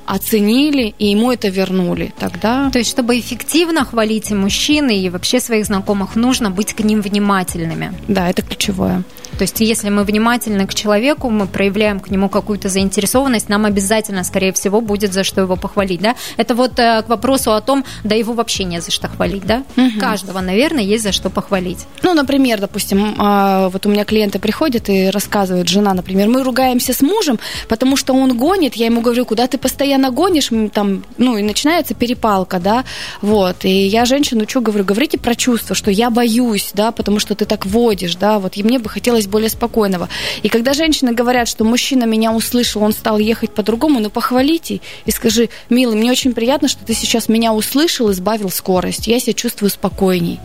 оценили 0.06 0.94
и 0.98 1.06
ему 1.06 1.32
это 1.32 1.48
вернули. 1.48 2.12
Тогда... 2.18 2.70
То 2.70 2.78
есть, 2.78 2.90
чтобы 2.90 3.18
эффективно 3.18 3.84
хвалить 3.84 4.30
и 4.30 4.34
мужчин, 4.34 4.90
и 4.90 5.08
вообще 5.08 5.40
своих 5.40 5.66
знакомых, 5.66 6.16
нужно 6.16 6.50
быть 6.50 6.74
к 6.74 6.80
ним 6.80 7.00
внимательными. 7.00 7.92
Да, 8.08 8.28
это 8.28 8.42
ключевое. 8.42 9.02
То 9.34 9.42
есть, 9.42 9.60
если 9.60 9.90
мы 9.90 10.04
внимательны 10.04 10.66
к 10.66 10.74
человеку, 10.74 11.30
мы 11.30 11.46
проявляем 11.46 12.00
к 12.00 12.10
нему 12.10 12.28
какую-то 12.28 12.68
заинтересованность, 12.68 13.48
нам 13.48 13.64
обязательно, 13.64 14.24
скорее 14.24 14.52
всего, 14.52 14.80
будет 14.80 15.12
за 15.12 15.24
что 15.24 15.40
его 15.40 15.56
похвалить, 15.56 16.00
да? 16.00 16.14
Это 16.36 16.54
вот 16.54 16.78
э, 16.78 17.02
к 17.02 17.08
вопросу 17.08 17.52
о 17.52 17.60
том, 17.60 17.84
да 18.04 18.14
его 18.14 18.32
вообще 18.32 18.64
не 18.64 18.80
за 18.80 18.90
что 18.90 19.08
хвалить, 19.08 19.46
да? 19.46 19.64
Угу. 19.76 20.00
Каждого, 20.00 20.40
наверное, 20.40 20.82
есть 20.82 21.04
за 21.04 21.12
что 21.12 21.30
похвалить. 21.30 21.86
Ну, 22.02 22.14
например, 22.14 22.60
допустим, 22.60 23.14
э, 23.18 23.68
вот 23.68 23.86
у 23.86 23.88
меня 23.88 24.04
клиенты 24.04 24.38
приходят 24.38 24.88
и 24.88 25.10
рассказывают, 25.10 25.68
жена, 25.68 25.94
например, 25.94 26.28
мы 26.28 26.42
ругаемся 26.42 26.92
с 26.92 27.02
мужем, 27.02 27.38
потому 27.68 27.96
что 27.96 28.14
он 28.14 28.36
гонит, 28.36 28.74
я 28.74 28.86
ему 28.86 29.00
говорю, 29.00 29.24
куда 29.24 29.46
ты 29.46 29.58
постоянно 29.58 30.10
гонишь, 30.10 30.50
там, 30.72 31.04
ну, 31.18 31.36
и 31.36 31.42
начинается 31.42 31.94
перепалка, 31.94 32.58
да, 32.60 32.84
вот, 33.22 33.64
и 33.64 33.86
я 33.86 34.04
женщину 34.04 34.42
учу, 34.42 34.60
говорю, 34.60 34.84
говорите 34.84 35.18
про 35.18 35.34
чувства, 35.34 35.74
что 35.74 35.90
я 35.90 36.10
боюсь, 36.10 36.70
да, 36.74 36.92
потому 36.92 37.18
что 37.18 37.34
ты 37.34 37.44
так 37.44 37.66
водишь, 37.66 38.16
да, 38.16 38.38
вот, 38.38 38.56
и 38.56 38.62
мне 38.62 38.78
бы 38.78 38.88
хотелось 38.88 39.23
хотелось 39.24 39.26
более 39.26 39.48
спокойного. 39.48 40.08
И 40.42 40.48
когда 40.48 40.72
женщины 40.72 41.12
говорят, 41.12 41.48
что 41.48 41.64
мужчина 41.64 42.04
меня 42.04 42.32
услышал, 42.32 42.82
он 42.82 42.92
стал 42.92 43.18
ехать 43.18 43.50
по-другому, 43.54 44.00
ну 44.00 44.10
похвалите 44.10 44.80
и 45.06 45.10
скажи, 45.10 45.48
милый, 45.70 45.96
мне 45.96 46.10
очень 46.10 46.32
приятно, 46.32 46.68
что 46.68 46.84
ты 46.84 46.94
сейчас 46.94 47.28
меня 47.28 47.52
услышал 47.52 48.10
и 48.10 48.14
сбавил 48.14 48.50
скорость. 48.50 49.06
Я 49.06 49.20
себя 49.20 49.32
чувствую 49.32 49.70
спокойней 49.70 50.38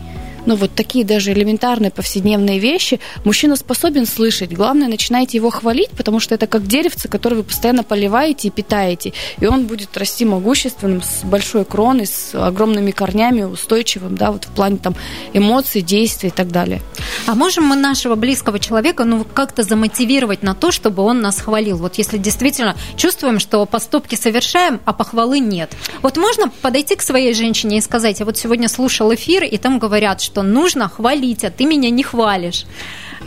ну, 0.46 0.56
вот 0.56 0.74
такие 0.74 1.04
даже 1.04 1.32
элементарные 1.32 1.90
повседневные 1.90 2.58
вещи 2.58 3.00
мужчина 3.24 3.56
способен 3.56 4.06
слышать. 4.06 4.52
Главное, 4.52 4.88
начинайте 4.88 5.38
его 5.38 5.50
хвалить, 5.50 5.90
потому 5.90 6.20
что 6.20 6.34
это 6.34 6.46
как 6.46 6.66
деревце, 6.66 7.08
которое 7.08 7.36
вы 7.36 7.42
постоянно 7.42 7.84
поливаете 7.84 8.48
и 8.48 8.50
питаете. 8.50 9.12
И 9.38 9.46
он 9.46 9.66
будет 9.66 9.96
расти 9.96 10.24
могущественным, 10.24 11.02
с 11.02 11.24
большой 11.24 11.64
кроной, 11.64 12.06
с 12.06 12.34
огромными 12.34 12.90
корнями, 12.90 13.42
устойчивым, 13.42 14.16
да, 14.16 14.32
вот 14.32 14.44
в 14.44 14.48
плане 14.48 14.78
там 14.78 14.94
эмоций, 15.32 15.82
действий 15.82 16.28
и 16.28 16.32
так 16.32 16.50
далее. 16.50 16.80
А 17.26 17.34
можем 17.34 17.64
мы 17.64 17.76
нашего 17.76 18.14
близкого 18.14 18.58
человека, 18.58 19.04
ну, 19.04 19.24
как-то 19.24 19.62
замотивировать 19.62 20.42
на 20.42 20.54
то, 20.54 20.70
чтобы 20.70 21.02
он 21.02 21.20
нас 21.20 21.40
хвалил? 21.40 21.76
Вот 21.78 21.96
если 21.96 22.18
действительно 22.18 22.76
чувствуем, 22.96 23.38
что 23.38 23.64
поступки 23.66 24.14
совершаем, 24.14 24.80
а 24.84 24.92
похвалы 24.92 25.38
нет. 25.38 25.70
Вот 26.02 26.16
можно 26.16 26.50
подойти 26.62 26.96
к 26.96 27.02
своей 27.02 27.34
женщине 27.34 27.78
и 27.78 27.80
сказать, 27.80 28.20
я 28.20 28.26
вот 28.26 28.36
сегодня 28.36 28.68
слушал 28.68 29.14
эфир, 29.14 29.44
и 29.44 29.56
там 29.56 29.78
говорят, 29.78 30.20
что 30.30 30.42
нужно 30.42 30.88
хвалить, 30.88 31.44
а 31.44 31.50
ты 31.50 31.66
меня 31.66 31.90
не 31.90 32.04
хвалишь. 32.04 32.64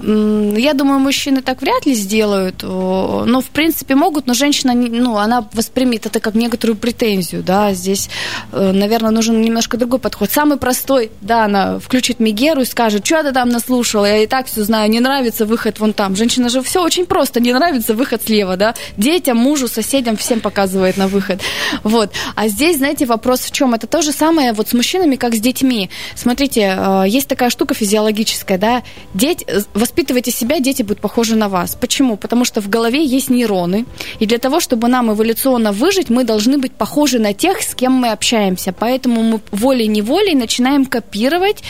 Я 0.01 0.73
думаю, 0.73 0.99
мужчины 0.99 1.41
так 1.41 1.61
вряд 1.61 1.85
ли 1.85 1.93
сделают. 1.93 2.63
Ну, 2.63 3.41
в 3.41 3.49
принципе, 3.49 3.95
могут, 3.95 4.27
но 4.27 4.33
женщина, 4.33 4.73
ну, 4.73 5.17
она 5.17 5.47
воспримет 5.53 6.05
это 6.05 6.19
как 6.19 6.35
некоторую 6.35 6.75
претензию, 6.77 7.43
да. 7.43 7.73
Здесь, 7.73 8.09
э, 8.51 8.71
наверное, 8.71 9.11
нужен 9.11 9.41
немножко 9.41 9.77
другой 9.77 9.99
подход. 9.99 10.31
Самый 10.31 10.57
простой, 10.57 11.11
да, 11.21 11.45
она 11.45 11.79
включит 11.79 12.19
Мегеру 12.19 12.61
и 12.61 12.65
скажет, 12.65 13.05
что 13.05 13.23
ты 13.23 13.31
там 13.31 13.49
наслушала, 13.49 14.05
я 14.05 14.23
и 14.23 14.27
так 14.27 14.47
все 14.47 14.63
знаю, 14.63 14.89
не 14.89 14.99
нравится 14.99 15.45
выход 15.45 15.79
вон 15.79 15.93
там. 15.93 16.15
Женщина 16.15 16.49
же 16.49 16.61
все 16.61 16.83
очень 16.83 17.05
просто, 17.05 17.39
не 17.39 17.53
нравится 17.53 17.93
выход 17.93 18.23
слева, 18.25 18.57
да. 18.57 18.75
Детям, 18.97 19.37
мужу, 19.37 19.67
соседям, 19.67 20.17
всем 20.17 20.41
показывает 20.41 20.97
на 20.97 21.07
выход. 21.07 21.39
Вот. 21.83 22.11
А 22.35 22.47
здесь, 22.47 22.77
знаете, 22.77 23.05
вопрос 23.05 23.41
в 23.41 23.51
чем? 23.51 23.73
Это 23.73 23.87
то 23.87 24.01
же 24.01 24.11
самое 24.11 24.53
вот 24.53 24.69
с 24.69 24.73
мужчинами, 24.73 25.15
как 25.15 25.35
с 25.35 25.39
детьми. 25.39 25.89
Смотрите, 26.15 26.75
э, 26.77 27.03
есть 27.07 27.27
такая 27.27 27.49
штука 27.49 27.73
физиологическая, 27.73 28.57
да, 28.57 28.83
дети, 29.13 29.45
воспитывайте 29.83 30.31
себя, 30.31 30.59
дети 30.59 30.81
будут 30.81 31.01
похожи 31.01 31.35
на 31.35 31.49
вас. 31.49 31.75
Почему? 31.75 32.15
Потому 32.15 32.45
что 32.45 32.61
в 32.61 32.69
голове 32.69 33.03
есть 33.03 33.29
нейроны, 33.29 33.85
и 34.21 34.25
для 34.25 34.37
того, 34.37 34.61
чтобы 34.61 34.87
нам 34.87 35.11
эволюционно 35.11 35.73
выжить, 35.73 36.09
мы 36.09 36.23
должны 36.23 36.57
быть 36.57 36.71
похожи 36.71 37.19
на 37.19 37.33
тех, 37.33 37.61
с 37.61 37.75
кем 37.75 37.91
мы 37.91 38.11
общаемся. 38.11 38.71
Поэтому 38.71 39.21
мы 39.23 39.39
волей-неволей 39.51 40.35
начинаем 40.35 40.85
копировать 40.85 41.63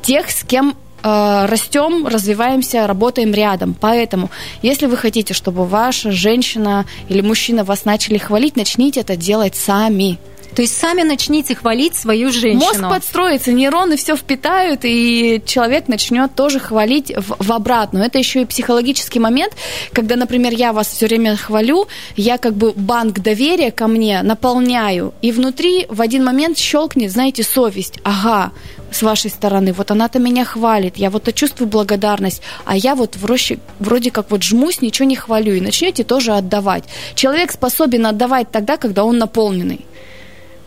тех, 0.00 0.30
с 0.30 0.44
кем 0.44 0.76
э, 1.02 1.46
растем, 1.46 2.06
развиваемся, 2.06 2.86
работаем 2.86 3.34
рядом. 3.34 3.76
Поэтому, 3.78 4.30
если 4.62 4.86
вы 4.86 4.96
хотите, 4.96 5.34
чтобы 5.34 5.66
ваша 5.66 6.10
женщина 6.10 6.86
или 7.10 7.20
мужчина 7.20 7.64
вас 7.64 7.84
начали 7.84 8.16
хвалить, 8.16 8.56
начните 8.56 9.00
это 9.00 9.14
делать 9.14 9.56
сами 9.56 10.18
То 10.54 10.62
есть 10.62 10.76
сами 10.76 11.02
начните 11.02 11.54
хвалить 11.54 11.94
свою 11.94 12.30
женщину. 12.32 12.64
Мозг 12.64 12.80
подстроится, 12.80 13.52
нейроны 13.52 13.96
все 13.96 14.16
впитают, 14.16 14.80
и 14.82 15.42
человек 15.46 15.88
начнет 15.88 16.34
тоже 16.34 16.58
хвалить 16.58 17.12
в, 17.16 17.36
в 17.38 17.52
обратную. 17.52 18.04
Это 18.04 18.18
еще 18.18 18.42
и 18.42 18.44
психологический 18.44 19.20
момент, 19.20 19.54
когда, 19.92 20.16
например, 20.16 20.52
я 20.52 20.72
вас 20.72 20.88
все 20.88 21.06
время 21.06 21.36
хвалю, 21.36 21.86
я 22.16 22.38
как 22.38 22.54
бы 22.54 22.72
банк 22.72 23.20
доверия 23.20 23.70
ко 23.70 23.86
мне 23.86 24.22
наполняю, 24.22 25.14
и 25.22 25.32
внутри 25.32 25.86
в 25.88 26.00
один 26.00 26.24
момент 26.24 26.58
щелкнет, 26.58 27.12
знаете, 27.12 27.42
совесть. 27.42 28.00
Ага, 28.02 28.52
с 28.90 29.02
вашей 29.02 29.30
стороны, 29.30 29.72
вот 29.72 29.90
она-то 29.90 30.18
меня 30.18 30.44
хвалит, 30.44 30.96
я 30.96 31.10
вот 31.10 31.32
чувствую 31.34 31.68
благодарность, 31.68 32.42
а 32.64 32.76
я 32.76 32.94
вот 32.94 33.16
вроде, 33.16 33.58
вроде 33.78 34.10
как 34.10 34.30
вот 34.30 34.42
жмусь, 34.42 34.80
ничего 34.80 35.06
не 35.06 35.16
хвалю, 35.16 35.54
и 35.54 35.60
начнете 35.60 36.04
тоже 36.04 36.32
отдавать. 36.32 36.84
Человек 37.14 37.52
способен 37.52 38.06
отдавать 38.06 38.50
тогда, 38.50 38.76
когда 38.76 39.04
он 39.04 39.18
наполненный. 39.18 39.84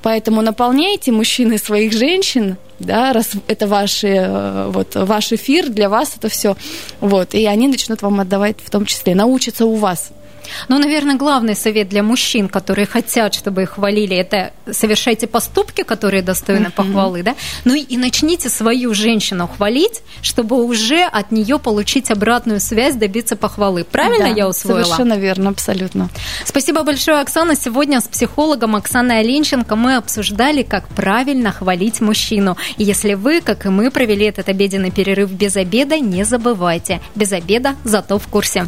Поэтому 0.01 0.41
наполняйте 0.41 1.11
мужчины 1.11 1.57
своих 1.57 1.93
женщин, 1.93 2.57
да, 2.79 3.13
раз 3.13 3.31
это 3.47 3.67
ваш, 3.67 4.03
э, 4.03 4.67
вот, 4.69 4.95
ваш 4.95 5.31
эфир, 5.31 5.69
для 5.69 5.89
вас 5.89 6.13
это 6.17 6.29
все. 6.29 6.57
Вот, 6.99 7.35
и 7.35 7.45
они 7.45 7.67
начнут 7.67 8.01
вам 8.01 8.19
отдавать 8.19 8.57
в 8.63 8.69
том 8.69 8.85
числе, 8.85 9.13
научатся 9.13 9.65
у 9.65 9.75
вас. 9.75 10.11
Ну, 10.67 10.79
наверное, 10.79 11.15
главный 11.15 11.55
совет 11.55 11.89
для 11.89 12.03
мужчин, 12.03 12.47
которые 12.49 12.85
хотят, 12.85 13.33
чтобы 13.33 13.63
их 13.63 13.71
хвалили, 13.71 14.15
это 14.15 14.51
совершайте 14.71 15.27
поступки, 15.27 15.83
которые 15.83 16.21
достойны 16.21 16.67
uh-huh. 16.67 16.71
похвалы, 16.71 17.23
да? 17.23 17.35
Ну 17.65 17.75
и 17.75 17.97
начните 17.97 18.49
свою 18.49 18.93
женщину 18.93 19.47
хвалить, 19.47 20.01
чтобы 20.21 20.63
уже 20.63 21.03
от 21.03 21.31
нее 21.31 21.59
получить 21.59 22.11
обратную 22.11 22.59
связь, 22.59 22.95
добиться 22.95 23.35
похвалы. 23.35 23.83
Правильно 23.83 24.29
да, 24.29 24.35
я 24.35 24.47
усвоила? 24.47 24.83
Совершенно 24.83 25.17
верно, 25.17 25.49
абсолютно. 25.49 26.09
Спасибо 26.45 26.83
большое, 26.83 27.19
Оксана. 27.19 27.55
Сегодня 27.55 27.99
с 28.01 28.07
психологом 28.07 28.75
Оксаной 28.75 29.19
Оленченко 29.19 29.75
мы 29.75 29.95
обсуждали, 29.95 30.63
как 30.63 30.87
правильно 30.89 31.51
хвалить 31.51 32.01
мужчину. 32.01 32.57
И 32.77 32.83
если 32.83 33.13
вы, 33.13 33.41
как 33.41 33.65
и 33.65 33.69
мы, 33.69 33.91
провели 33.91 34.25
этот 34.25 34.49
обеденный 34.49 34.91
перерыв 34.91 35.31
без 35.31 35.55
обеда, 35.55 35.99
не 35.99 36.23
забывайте. 36.23 37.01
Без 37.15 37.31
обеда, 37.31 37.75
зато 37.83 38.19
в 38.19 38.27
курсе. 38.27 38.67